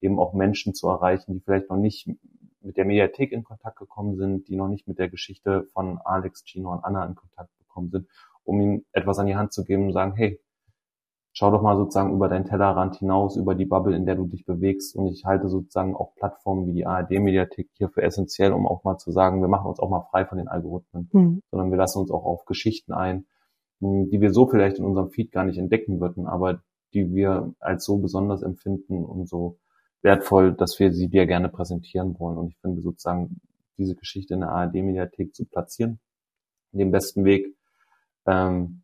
eben 0.00 0.20
auch 0.20 0.34
Menschen 0.34 0.72
zu 0.72 0.88
erreichen, 0.88 1.34
die 1.34 1.40
vielleicht 1.40 1.68
noch 1.68 1.76
nicht 1.76 2.08
mit 2.60 2.76
der 2.76 2.84
Mediathek 2.84 3.32
in 3.32 3.42
Kontakt 3.42 3.76
gekommen 3.76 4.16
sind, 4.16 4.46
die 4.46 4.54
noch 4.54 4.68
nicht 4.68 4.86
mit 4.86 5.00
der 5.00 5.08
Geschichte 5.08 5.64
von 5.72 5.98
Alex, 5.98 6.44
Gino 6.46 6.72
und 6.72 6.84
Anna 6.84 7.04
in 7.04 7.16
Kontakt 7.16 7.50
gekommen 7.58 7.90
sind, 7.90 8.06
um 8.44 8.60
ihnen 8.60 8.86
etwas 8.92 9.18
an 9.18 9.26
die 9.26 9.34
Hand 9.34 9.52
zu 9.52 9.64
geben 9.64 9.86
und 9.86 9.94
sagen, 9.94 10.12
hey, 10.14 10.40
schau 11.32 11.50
doch 11.50 11.62
mal 11.62 11.76
sozusagen 11.76 12.12
über 12.12 12.28
deinen 12.28 12.44
Tellerrand 12.44 12.96
hinaus, 12.96 13.36
über 13.36 13.54
die 13.54 13.64
Bubble, 13.64 13.96
in 13.96 14.06
der 14.06 14.16
du 14.16 14.26
dich 14.26 14.44
bewegst. 14.44 14.96
Und 14.96 15.08
ich 15.08 15.24
halte 15.24 15.48
sozusagen 15.48 15.94
auch 15.94 16.14
Plattformen 16.16 16.66
wie 16.66 16.72
die 16.72 16.86
ARD-Mediathek 16.86 17.68
hier 17.74 17.88
für 17.88 18.02
essentiell, 18.02 18.52
um 18.52 18.66
auch 18.66 18.84
mal 18.84 18.98
zu 18.98 19.12
sagen, 19.12 19.40
wir 19.40 19.48
machen 19.48 19.68
uns 19.68 19.78
auch 19.78 19.90
mal 19.90 20.06
frei 20.10 20.24
von 20.24 20.38
den 20.38 20.48
Algorithmen, 20.48 21.08
mhm. 21.12 21.42
sondern 21.50 21.70
wir 21.70 21.78
lassen 21.78 22.00
uns 22.00 22.10
auch 22.10 22.24
auf 22.24 22.44
Geschichten 22.44 22.92
ein, 22.92 23.26
hm, 23.80 24.10
die 24.10 24.20
wir 24.20 24.32
so 24.32 24.46
vielleicht 24.46 24.78
in 24.78 24.84
unserem 24.84 25.10
Feed 25.10 25.32
gar 25.32 25.44
nicht 25.44 25.58
entdecken 25.58 26.00
würden, 26.00 26.26
aber 26.26 26.62
die 26.92 27.14
wir 27.14 27.54
als 27.60 27.84
so 27.84 27.98
besonders 27.98 28.42
empfinden 28.42 29.04
und 29.04 29.28
so 29.28 29.58
wertvoll, 30.02 30.52
dass 30.52 30.78
wir 30.80 30.92
sie 30.92 31.08
dir 31.08 31.26
gerne 31.26 31.48
präsentieren 31.48 32.18
wollen. 32.18 32.38
Und 32.38 32.48
ich 32.48 32.58
finde 32.58 32.80
sozusagen 32.80 33.40
diese 33.78 33.94
Geschichte 33.94 34.34
in 34.34 34.40
der 34.40 34.50
ARD-Mediathek 34.50 35.34
zu 35.34 35.44
platzieren, 35.44 36.00
den 36.72 36.90
besten 36.90 37.24
Weg, 37.24 37.54
ähm, 38.26 38.82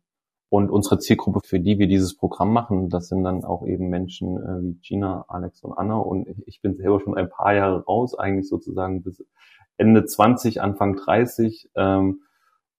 und 0.49 0.69
unsere 0.69 0.99
Zielgruppe, 0.99 1.41
für 1.43 1.59
die 1.59 1.77
wir 1.77 1.87
dieses 1.87 2.15
Programm 2.15 2.53
machen, 2.53 2.89
das 2.89 3.09
sind 3.09 3.23
dann 3.23 3.43
auch 3.43 3.65
eben 3.65 3.89
Menschen 3.89 4.37
äh, 4.37 4.61
wie 4.61 4.79
Gina, 4.81 5.25
Alex 5.27 5.61
und 5.61 5.73
Anna. 5.73 5.97
Und 5.97 6.27
ich 6.45 6.61
bin 6.61 6.75
selber 6.75 7.01
schon 7.01 7.17
ein 7.17 7.29
paar 7.29 7.53
Jahre 7.53 7.83
raus, 7.83 8.17
eigentlich 8.17 8.47
sozusagen 8.47 9.03
bis 9.03 9.23
Ende 9.75 10.05
20, 10.05 10.61
Anfang 10.61 10.95
30. 10.95 11.69
Ähm, 11.75 12.21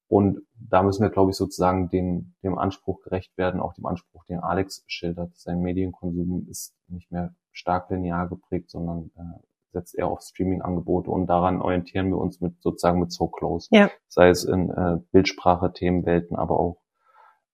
und 0.08 0.40
da 0.58 0.82
müssen 0.82 1.02
wir, 1.02 1.10
glaube 1.10 1.30
ich, 1.30 1.36
sozusagen 1.36 1.90
dem, 1.90 2.32
dem 2.42 2.56
Anspruch 2.56 3.02
gerecht 3.02 3.36
werden, 3.36 3.60
auch 3.60 3.74
dem 3.74 3.84
Anspruch, 3.84 4.24
den 4.24 4.40
Alex 4.40 4.82
schildert. 4.86 5.36
Sein 5.36 5.60
Medienkonsum 5.60 6.46
ist 6.48 6.74
nicht 6.88 7.10
mehr 7.10 7.34
stark 7.52 7.90
linear 7.90 8.28
geprägt, 8.28 8.70
sondern 8.70 9.10
äh, 9.16 9.42
setzt 9.72 9.94
eher 9.94 10.08
auf 10.08 10.22
Streaming-Angebote 10.22 11.10
und 11.10 11.26
daran 11.26 11.60
orientieren 11.60 12.08
wir 12.08 12.16
uns 12.16 12.40
mit 12.40 12.62
sozusagen 12.62 13.00
mit 13.00 13.12
So 13.12 13.28
Close. 13.28 13.68
Ja. 13.70 13.90
Sei 14.08 14.30
es 14.30 14.44
in 14.44 14.70
äh, 14.70 14.96
Bildsprache, 15.12 15.74
Themenwelten, 15.74 16.36
aber 16.36 16.58
auch 16.58 16.78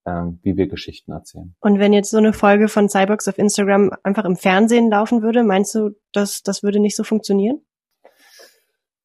wie 0.05 0.55
wir 0.55 0.67
Geschichten 0.67 1.11
erzählen. 1.11 1.55
Und 1.59 1.79
wenn 1.79 1.91
jetzt 1.91 2.11
so 2.11 2.17
eine 2.17 2.31
Folge 2.31 2.67
von 2.67 2.89
Cyborgs 2.89 3.27
auf 3.27 3.39
Instagram 3.39 3.91
einfach 4.03 4.25
im 4.25 4.35
Fernsehen 4.35 4.89
laufen 4.89 5.23
würde, 5.23 5.43
meinst 5.43 5.73
du, 5.73 5.91
dass 6.13 6.43
das 6.43 6.61
würde 6.61 6.79
nicht 6.79 6.95
so 6.95 7.03
funktionieren? 7.03 7.61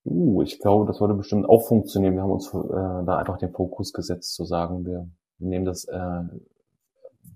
Uh, 0.04 0.42
ich 0.42 0.60
glaube, 0.60 0.86
das 0.86 1.00
würde 1.00 1.14
bestimmt 1.14 1.48
auch 1.48 1.66
funktionieren. 1.66 2.14
Wir 2.14 2.22
haben 2.22 2.32
uns 2.32 2.52
äh, 2.52 3.04
da 3.06 3.18
einfach 3.18 3.38
den 3.38 3.52
Fokus 3.52 3.92
gesetzt, 3.92 4.34
zu 4.34 4.44
sagen, 4.44 4.84
wir, 4.84 5.08
nehmen 5.40 5.64
das 5.64 5.84
äh, 5.84 6.22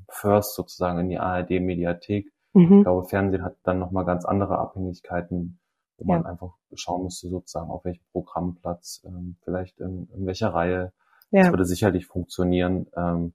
first 0.09 0.55
sozusagen 0.55 1.01
in 1.01 1.09
die 1.09 1.19
ARD-Mediathek. 1.19 2.31
Mhm. 2.53 2.79
Ich 2.79 2.85
glaube, 2.85 3.09
Fernsehen 3.09 3.43
hat 3.43 3.57
dann 3.65 3.79
nochmal 3.79 4.05
ganz 4.05 4.25
andere 4.25 4.59
Abhängigkeiten, 4.59 5.59
wo 5.99 6.05
man 6.07 6.23
Ja. 6.23 6.29
einfach 6.29 6.53
schauen 6.75 7.05
müsste, 7.05 7.29
sozusagen, 7.29 7.71
auf 7.71 7.85
welchem 7.85 8.05
Programmplatz, 8.13 9.03
ähm, 9.07 9.37
vielleicht 9.43 9.81
in, 9.81 10.09
in 10.15 10.27
welcher 10.27 10.49
Reihe. 10.49 10.93
Ja. 11.31 11.43
Das 11.43 11.51
würde 11.51 11.65
sicherlich 11.65 12.07
funktionieren. 12.07 12.87
Ähm, 12.97 13.33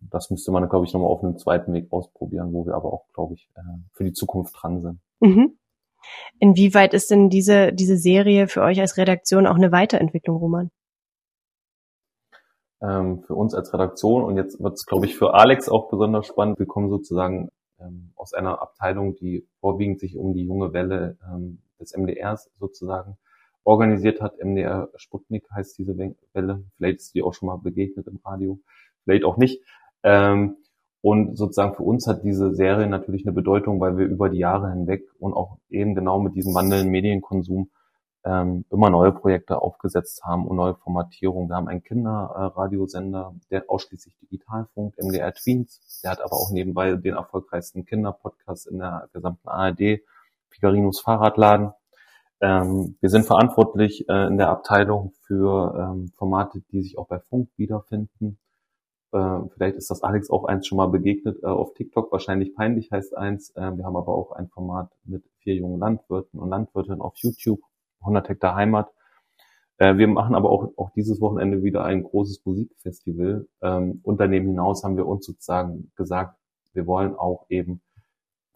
das 0.00 0.30
müsste 0.30 0.52
man, 0.52 0.68
glaube 0.68 0.86
ich, 0.86 0.92
nochmal 0.92 1.10
auf 1.10 1.22
einem 1.22 1.38
zweiten 1.38 1.72
Weg 1.72 1.92
ausprobieren, 1.92 2.52
wo 2.52 2.66
wir 2.66 2.74
aber 2.74 2.92
auch, 2.92 3.06
glaube 3.12 3.34
ich, 3.34 3.48
äh, 3.54 3.60
für 3.92 4.04
die 4.04 4.12
Zukunft 4.12 4.54
dran 4.60 4.80
sind. 4.80 5.00
Mhm. 5.20 5.58
Inwieweit 6.38 6.92
ist 6.94 7.10
denn 7.10 7.30
diese, 7.30 7.72
diese 7.72 7.96
Serie 7.96 8.46
für 8.46 8.62
euch 8.62 8.80
als 8.80 8.96
Redaktion 8.98 9.46
auch 9.46 9.56
eine 9.56 9.72
Weiterentwicklung, 9.72 10.36
Roman? 10.36 10.70
ähm, 12.82 13.22
für 13.26 13.34
uns 13.34 13.54
als 13.54 13.72
Redaktion 13.72 14.24
und 14.24 14.36
jetzt 14.36 14.60
wird 14.62 14.74
es, 14.74 14.84
glaube 14.84 15.06
ich, 15.06 15.16
für 15.16 15.34
Alex 15.34 15.68
auch 15.68 15.88
besonders 15.88 16.26
spannend. 16.26 16.58
Wir 16.58 16.66
kommen 16.66 16.90
sozusagen 16.90 17.50
ähm, 17.80 18.12
aus 18.14 18.34
einer 18.34 18.60
Abteilung, 18.60 19.14
die 19.16 19.46
vorwiegend 19.60 20.00
sich 20.00 20.16
um 20.16 20.34
die 20.34 20.44
junge 20.44 20.72
Welle 20.72 21.16
ähm, 21.26 21.62
des 21.80 21.96
MDRs 21.96 22.50
sozusagen 22.58 23.16
organisiert 23.62 24.20
hat. 24.20 24.38
MDR 24.38 24.90
Sputnik 24.96 25.46
heißt 25.50 25.78
diese 25.78 25.96
We- 25.96 26.16
Welle. 26.34 26.64
Vielleicht 26.76 26.98
ist 27.00 27.14
die 27.14 27.22
auch 27.22 27.32
schon 27.32 27.46
mal 27.46 27.56
begegnet 27.56 28.06
im 28.06 28.20
Radio, 28.24 28.60
vielleicht 29.04 29.24
auch 29.24 29.38
nicht. 29.38 29.62
Ähm, 30.04 30.58
und 31.00 31.36
sozusagen 31.36 31.74
für 31.74 31.82
uns 31.82 32.06
hat 32.06 32.24
diese 32.24 32.54
Serie 32.54 32.86
natürlich 32.86 33.26
eine 33.26 33.34
Bedeutung, 33.34 33.80
weil 33.80 33.98
wir 33.98 34.06
über 34.06 34.30
die 34.30 34.38
Jahre 34.38 34.70
hinweg 34.70 35.02
und 35.18 35.34
auch 35.34 35.58
eben 35.68 35.94
genau 35.94 36.20
mit 36.20 36.34
diesem 36.34 36.54
wandelnden 36.54 36.90
Medienkonsum 36.90 37.70
ähm, 38.24 38.64
immer 38.70 38.88
neue 38.88 39.12
Projekte 39.12 39.60
aufgesetzt 39.60 40.24
haben 40.24 40.46
und 40.46 40.56
neue 40.56 40.74
Formatierungen. 40.76 41.50
Wir 41.50 41.56
haben 41.56 41.68
einen 41.68 41.82
Kinderradiosender, 41.82 43.34
der 43.50 43.64
ausschließlich 43.68 44.16
digital 44.18 44.66
funkt, 44.72 44.98
MDR 44.98 45.34
Tweens. 45.34 46.00
Der 46.02 46.12
hat 46.12 46.20
aber 46.20 46.32
auch 46.32 46.50
nebenbei 46.50 46.94
den 46.94 47.16
erfolgreichsten 47.16 47.84
Kinderpodcast 47.84 48.66
in 48.68 48.78
der 48.78 49.08
gesamten 49.12 49.48
ARD, 49.48 50.00
Figarinos 50.48 51.00
Fahrradladen. 51.00 51.72
Ähm, 52.40 52.96
wir 53.00 53.10
sind 53.10 53.26
verantwortlich 53.26 54.08
äh, 54.08 54.26
in 54.26 54.38
der 54.38 54.48
Abteilung 54.48 55.12
für 55.26 55.74
ähm, 55.78 56.12
Formate, 56.16 56.62
die 56.72 56.82
sich 56.82 56.98
auch 56.98 57.08
bei 57.08 57.20
Funk 57.20 57.50
wiederfinden. 57.56 58.38
Äh, 59.14 59.48
vielleicht 59.54 59.76
ist 59.76 59.90
das 59.90 60.02
Alex 60.02 60.28
auch 60.28 60.44
eins 60.44 60.66
schon 60.66 60.76
mal 60.76 60.88
begegnet 60.88 61.42
äh, 61.42 61.46
auf 61.46 61.72
TikTok. 61.74 62.10
Wahrscheinlich 62.10 62.54
peinlich 62.54 62.90
heißt 62.90 63.16
eins. 63.16 63.50
Äh, 63.50 63.76
wir 63.76 63.84
haben 63.84 63.96
aber 63.96 64.14
auch 64.14 64.32
ein 64.32 64.48
Format 64.48 64.90
mit 65.04 65.22
vier 65.38 65.54
jungen 65.54 65.78
Landwirten 65.78 66.40
und 66.40 66.50
Landwirtinnen 66.50 67.00
auf 67.00 67.14
YouTube 67.16 67.60
100 68.00 68.28
Hektar 68.28 68.56
Heimat. 68.56 68.90
Äh, 69.78 69.96
wir 69.98 70.08
machen 70.08 70.34
aber 70.34 70.50
auch, 70.50 70.68
auch 70.76 70.90
dieses 70.90 71.20
Wochenende 71.20 71.62
wieder 71.62 71.84
ein 71.84 72.02
großes 72.02 72.44
Musikfestival. 72.44 73.46
Ähm, 73.62 74.00
und 74.02 74.20
hinaus 74.20 74.82
haben 74.82 74.96
wir 74.96 75.06
uns 75.06 75.26
sozusagen 75.26 75.92
gesagt, 75.94 76.36
wir 76.72 76.86
wollen 76.86 77.14
auch 77.14 77.46
eben 77.48 77.80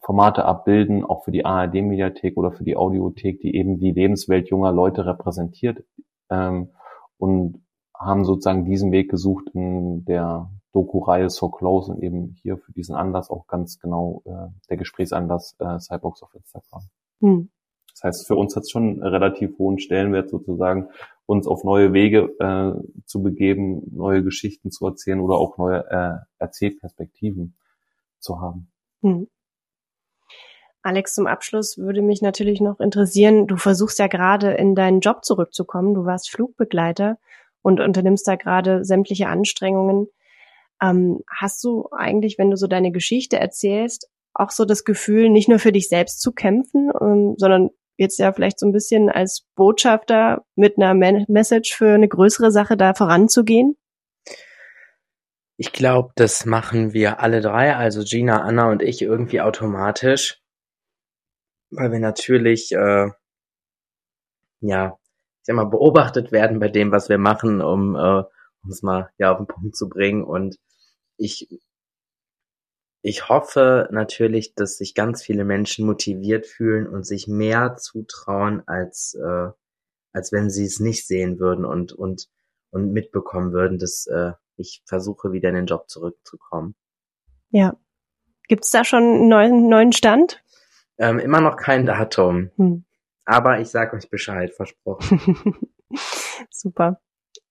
Formate 0.01 0.43
abbilden, 0.43 1.05
auch 1.05 1.23
für 1.23 1.31
die 1.31 1.45
ARD-Mediathek 1.45 2.35
oder 2.35 2.51
für 2.51 2.63
die 2.63 2.75
Audiothek, 2.75 3.39
die 3.41 3.55
eben 3.55 3.79
die 3.79 3.91
Lebenswelt 3.91 4.49
junger 4.49 4.73
Leute 4.73 5.05
repräsentiert. 5.05 5.83
Ähm, 6.29 6.69
und 7.17 7.61
haben 7.99 8.23
sozusagen 8.23 8.65
diesen 8.65 8.91
Weg 8.91 9.11
gesucht 9.11 9.49
in 9.53 10.05
der 10.05 10.49
Doku-Reihe 10.71 11.29
So 11.29 11.49
Close 11.49 11.91
und 11.91 12.01
eben 12.01 12.35
hier 12.41 12.57
für 12.57 12.71
diesen 12.71 12.95
Anlass 12.95 13.29
auch 13.29 13.47
ganz 13.47 13.79
genau 13.79 14.21
äh, 14.25 14.47
der 14.69 14.77
Gesprächsanlass 14.77 15.55
äh, 15.59 15.79
Cyborgs 15.79 16.23
auf 16.23 16.33
Instagram. 16.33 16.83
Hm. 17.21 17.49
Das 17.91 18.03
heißt, 18.03 18.27
für 18.27 18.35
uns 18.35 18.55
hat 18.55 18.63
es 18.63 18.71
schon 18.71 18.83
einen 18.83 19.03
relativ 19.03 19.57
hohen 19.57 19.79
Stellenwert 19.79 20.29
sozusagen, 20.29 20.87
uns 21.25 21.47
auf 21.47 21.63
neue 21.63 21.91
Wege 21.91 22.29
äh, 22.39 23.01
zu 23.05 23.21
begeben, 23.21 23.81
neue 23.91 24.23
Geschichten 24.23 24.71
zu 24.71 24.85
erzählen 24.87 25.19
oder 25.19 25.35
auch 25.35 25.57
neue 25.57 25.85
äh, 25.89 26.17
Erzählperspektiven 26.37 27.55
zu 28.19 28.39
haben. 28.39 28.71
Hm. 29.01 29.27
Alex, 30.81 31.13
zum 31.13 31.27
Abschluss 31.27 31.77
würde 31.77 32.01
mich 32.01 32.21
natürlich 32.21 32.61
noch 32.61 32.79
interessieren, 32.79 33.47
du 33.47 33.57
versuchst 33.57 33.99
ja 33.99 34.07
gerade 34.07 34.51
in 34.51 34.75
deinen 34.75 35.01
Job 35.01 35.25
zurückzukommen. 35.25 35.93
Du 35.93 36.05
warst 36.05 36.31
Flugbegleiter 36.31 37.17
und 37.61 37.79
unternimmst 37.79 38.27
da 38.27 38.35
gerade 38.35 38.83
sämtliche 38.83 39.27
Anstrengungen. 39.27 40.07
Ähm, 40.81 41.21
hast 41.29 41.63
du 41.63 41.89
eigentlich, 41.91 42.37
wenn 42.37 42.49
du 42.49 42.57
so 42.57 42.67
deine 42.67 42.91
Geschichte 42.91 43.37
erzählst, 43.37 44.09
auch 44.33 44.51
so 44.51 44.65
das 44.65 44.83
Gefühl, 44.83 45.29
nicht 45.29 45.49
nur 45.49 45.59
für 45.59 45.71
dich 45.71 45.89
selbst 45.89 46.21
zu 46.21 46.31
kämpfen, 46.31 46.91
ähm, 47.01 47.35
sondern 47.37 47.69
jetzt 47.97 48.17
ja 48.17 48.31
vielleicht 48.31 48.59
so 48.59 48.65
ein 48.65 48.71
bisschen 48.71 49.09
als 49.09 49.45
Botschafter 49.55 50.45
mit 50.55 50.77
einer 50.77 50.93
Me 50.93 51.25
Message 51.27 51.75
für 51.75 51.93
eine 51.93 52.07
größere 52.07 52.51
Sache 52.51 52.77
da 52.77 52.93
voranzugehen? 52.93 53.75
Ich 55.57 55.73
glaube, 55.73 56.13
das 56.15 56.45
machen 56.45 56.93
wir 56.93 57.19
alle 57.19 57.41
drei, 57.41 57.75
also 57.75 58.03
Gina, 58.03 58.41
Anna 58.41 58.71
und 58.71 58.81
ich, 58.81 59.01
irgendwie 59.01 59.41
automatisch, 59.41 60.41
weil 61.69 61.91
wir 61.91 61.99
natürlich, 61.99 62.71
äh, 62.71 63.07
ja, 64.61 64.97
sag 65.41 65.55
mal, 65.55 65.65
beobachtet 65.65 66.31
werden 66.31 66.59
bei 66.59 66.69
dem, 66.69 66.91
was 66.91 67.09
wir 67.09 67.17
machen, 67.17 67.61
um 67.61 67.95
äh, 67.95 68.23
es 68.69 68.81
mal 68.81 69.09
ja 69.17 69.31
auf 69.31 69.37
den 69.37 69.47
Punkt 69.47 69.75
zu 69.75 69.89
bringen. 69.89 70.23
Und 70.23 70.57
ich 71.17 71.47
ich 73.01 73.29
hoffe 73.29 73.87
natürlich, 73.91 74.55
dass 74.55 74.77
sich 74.77 74.93
ganz 74.93 75.23
viele 75.23 75.45
Menschen 75.45 75.85
motiviert 75.85 76.45
fühlen 76.45 76.87
und 76.87 77.05
sich 77.05 77.27
mehr 77.27 77.77
zutrauen, 77.77 78.61
als 78.67 79.15
äh, 79.15 79.49
als 80.11 80.31
wenn 80.31 80.49
sie 80.49 80.65
es 80.65 80.79
nicht 80.79 81.07
sehen 81.07 81.39
würden 81.39 81.65
und 81.65 81.93
und 81.93 82.27
und 82.71 82.91
mitbekommen 82.91 83.53
würden, 83.53 83.79
dass 83.79 84.05
äh, 84.07 84.33
ich 84.57 84.83
versuche 84.85 85.31
wieder 85.31 85.49
in 85.49 85.55
den 85.55 85.65
Job 85.65 85.89
zurückzukommen. 85.89 86.75
Ja. 87.51 87.77
Gibt's 88.47 88.71
da 88.71 88.83
schon 88.83 89.03
einen 89.03 89.29
neuen, 89.29 89.69
neuen 89.69 89.91
Stand? 89.93 90.43
Ähm, 90.97 91.19
immer 91.19 91.39
noch 91.39 91.55
kein 91.55 91.85
Datum, 91.85 92.51
Hm. 92.57 92.83
Aber 93.29 93.59
ich 93.59 93.69
sag 93.69 93.93
euch 93.93 94.09
Bescheid, 94.09 94.53
versprochen. 94.53 95.55
Super. 96.49 96.99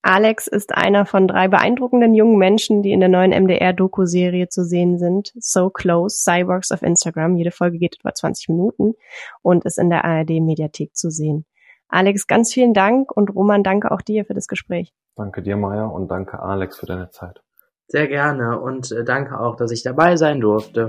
Alex 0.03 0.49
ist 0.49 0.75
einer 0.75 1.07
von 1.07 1.29
drei 1.29 1.49
beeindruckenden 1.49 2.15
jungen 2.15 2.37
Menschen, 2.37 2.83
die 2.83 2.93
in 2.93 3.01
der 3.01 3.09
neuen 3.09 3.31
MDR-Doku-Serie 3.31 4.49
zu 4.49 4.65
sehen 4.65 4.99
sind. 4.99 5.33
So 5.39 5.71
Close, 5.71 6.17
Cyborgs 6.17 6.73
auf 6.73 6.83
Instagram. 6.83 7.37
Jede 7.37 7.53
Folge 7.53 7.79
geht 7.79 7.97
etwa 7.97 8.13
20 8.13 8.49
Minuten 8.49 8.95
und 9.43 9.65
ist 9.65 9.79
in 9.79 9.89
der 9.89 10.05
ARD-Mediathek 10.05 10.97
zu 10.97 11.11
sehen. 11.11 11.47
Alex, 11.89 12.27
ganz 12.27 12.53
vielen 12.53 12.75
Dank 12.75 13.17
und 13.17 13.35
Roman, 13.35 13.63
danke 13.63 13.91
auch 13.93 14.03
dir 14.03 14.25
für 14.25 14.35
das 14.35 14.49
Gespräch. 14.49 14.93
Danke 15.17 15.43
dir, 15.43 15.57
Maya, 15.57 15.87
und 15.87 16.11
danke 16.11 16.41
Alex 16.41 16.79
für 16.79 16.87
deine 16.87 17.11
Zeit. 17.11 17.41
Sehr 17.87 18.09
gerne 18.09 18.61
und 18.61 18.91
äh, 18.93 19.05
danke 19.05 19.39
auch, 19.39 19.57
dass 19.57 19.71
ich 19.71 19.83
dabei 19.83 20.17
sein 20.17 20.41
durfte. 20.41 20.89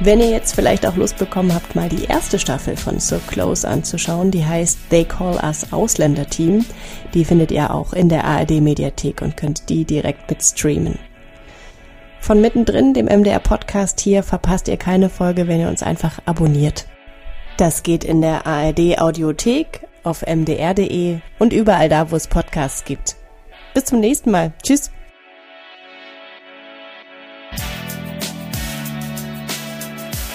Wenn 0.00 0.20
ihr 0.20 0.28
jetzt 0.28 0.54
vielleicht 0.54 0.86
auch 0.86 0.96
Lust 0.96 1.16
bekommen 1.16 1.54
habt, 1.54 1.74
mal 1.74 1.88
die 1.88 2.04
erste 2.04 2.38
Staffel 2.38 2.76
von 2.76 3.00
So 3.00 3.18
Close 3.28 3.66
anzuschauen, 3.66 4.30
die 4.30 4.44
heißt 4.44 4.78
They 4.90 5.04
Call 5.04 5.40
Us 5.42 5.72
Ausländer 5.72 6.26
Team, 6.26 6.66
die 7.14 7.24
findet 7.24 7.50
ihr 7.50 7.72
auch 7.72 7.94
in 7.94 8.10
der 8.10 8.24
ARD 8.24 8.60
Mediathek 8.60 9.22
und 9.22 9.38
könnt 9.38 9.70
die 9.70 9.86
direkt 9.86 10.28
mit 10.28 10.42
streamen. 10.42 10.98
Von 12.20 12.42
mittendrin, 12.42 12.92
dem 12.92 13.06
MDR 13.06 13.38
Podcast 13.38 14.00
hier, 14.00 14.22
verpasst 14.22 14.68
ihr 14.68 14.76
keine 14.76 15.08
Folge, 15.08 15.48
wenn 15.48 15.60
ihr 15.60 15.68
uns 15.68 15.82
einfach 15.82 16.18
abonniert. 16.26 16.86
Das 17.56 17.82
geht 17.82 18.04
in 18.04 18.20
der 18.20 18.46
ARD 18.46 18.98
Audiothek, 18.98 19.86
auf 20.02 20.26
mdr.de 20.26 21.20
und 21.38 21.52
überall 21.54 21.88
da, 21.88 22.10
wo 22.10 22.16
es 22.16 22.26
Podcasts 22.26 22.84
gibt. 22.84 23.16
Bis 23.72 23.86
zum 23.86 24.00
nächsten 24.00 24.30
Mal. 24.30 24.52
Tschüss. 24.62 24.90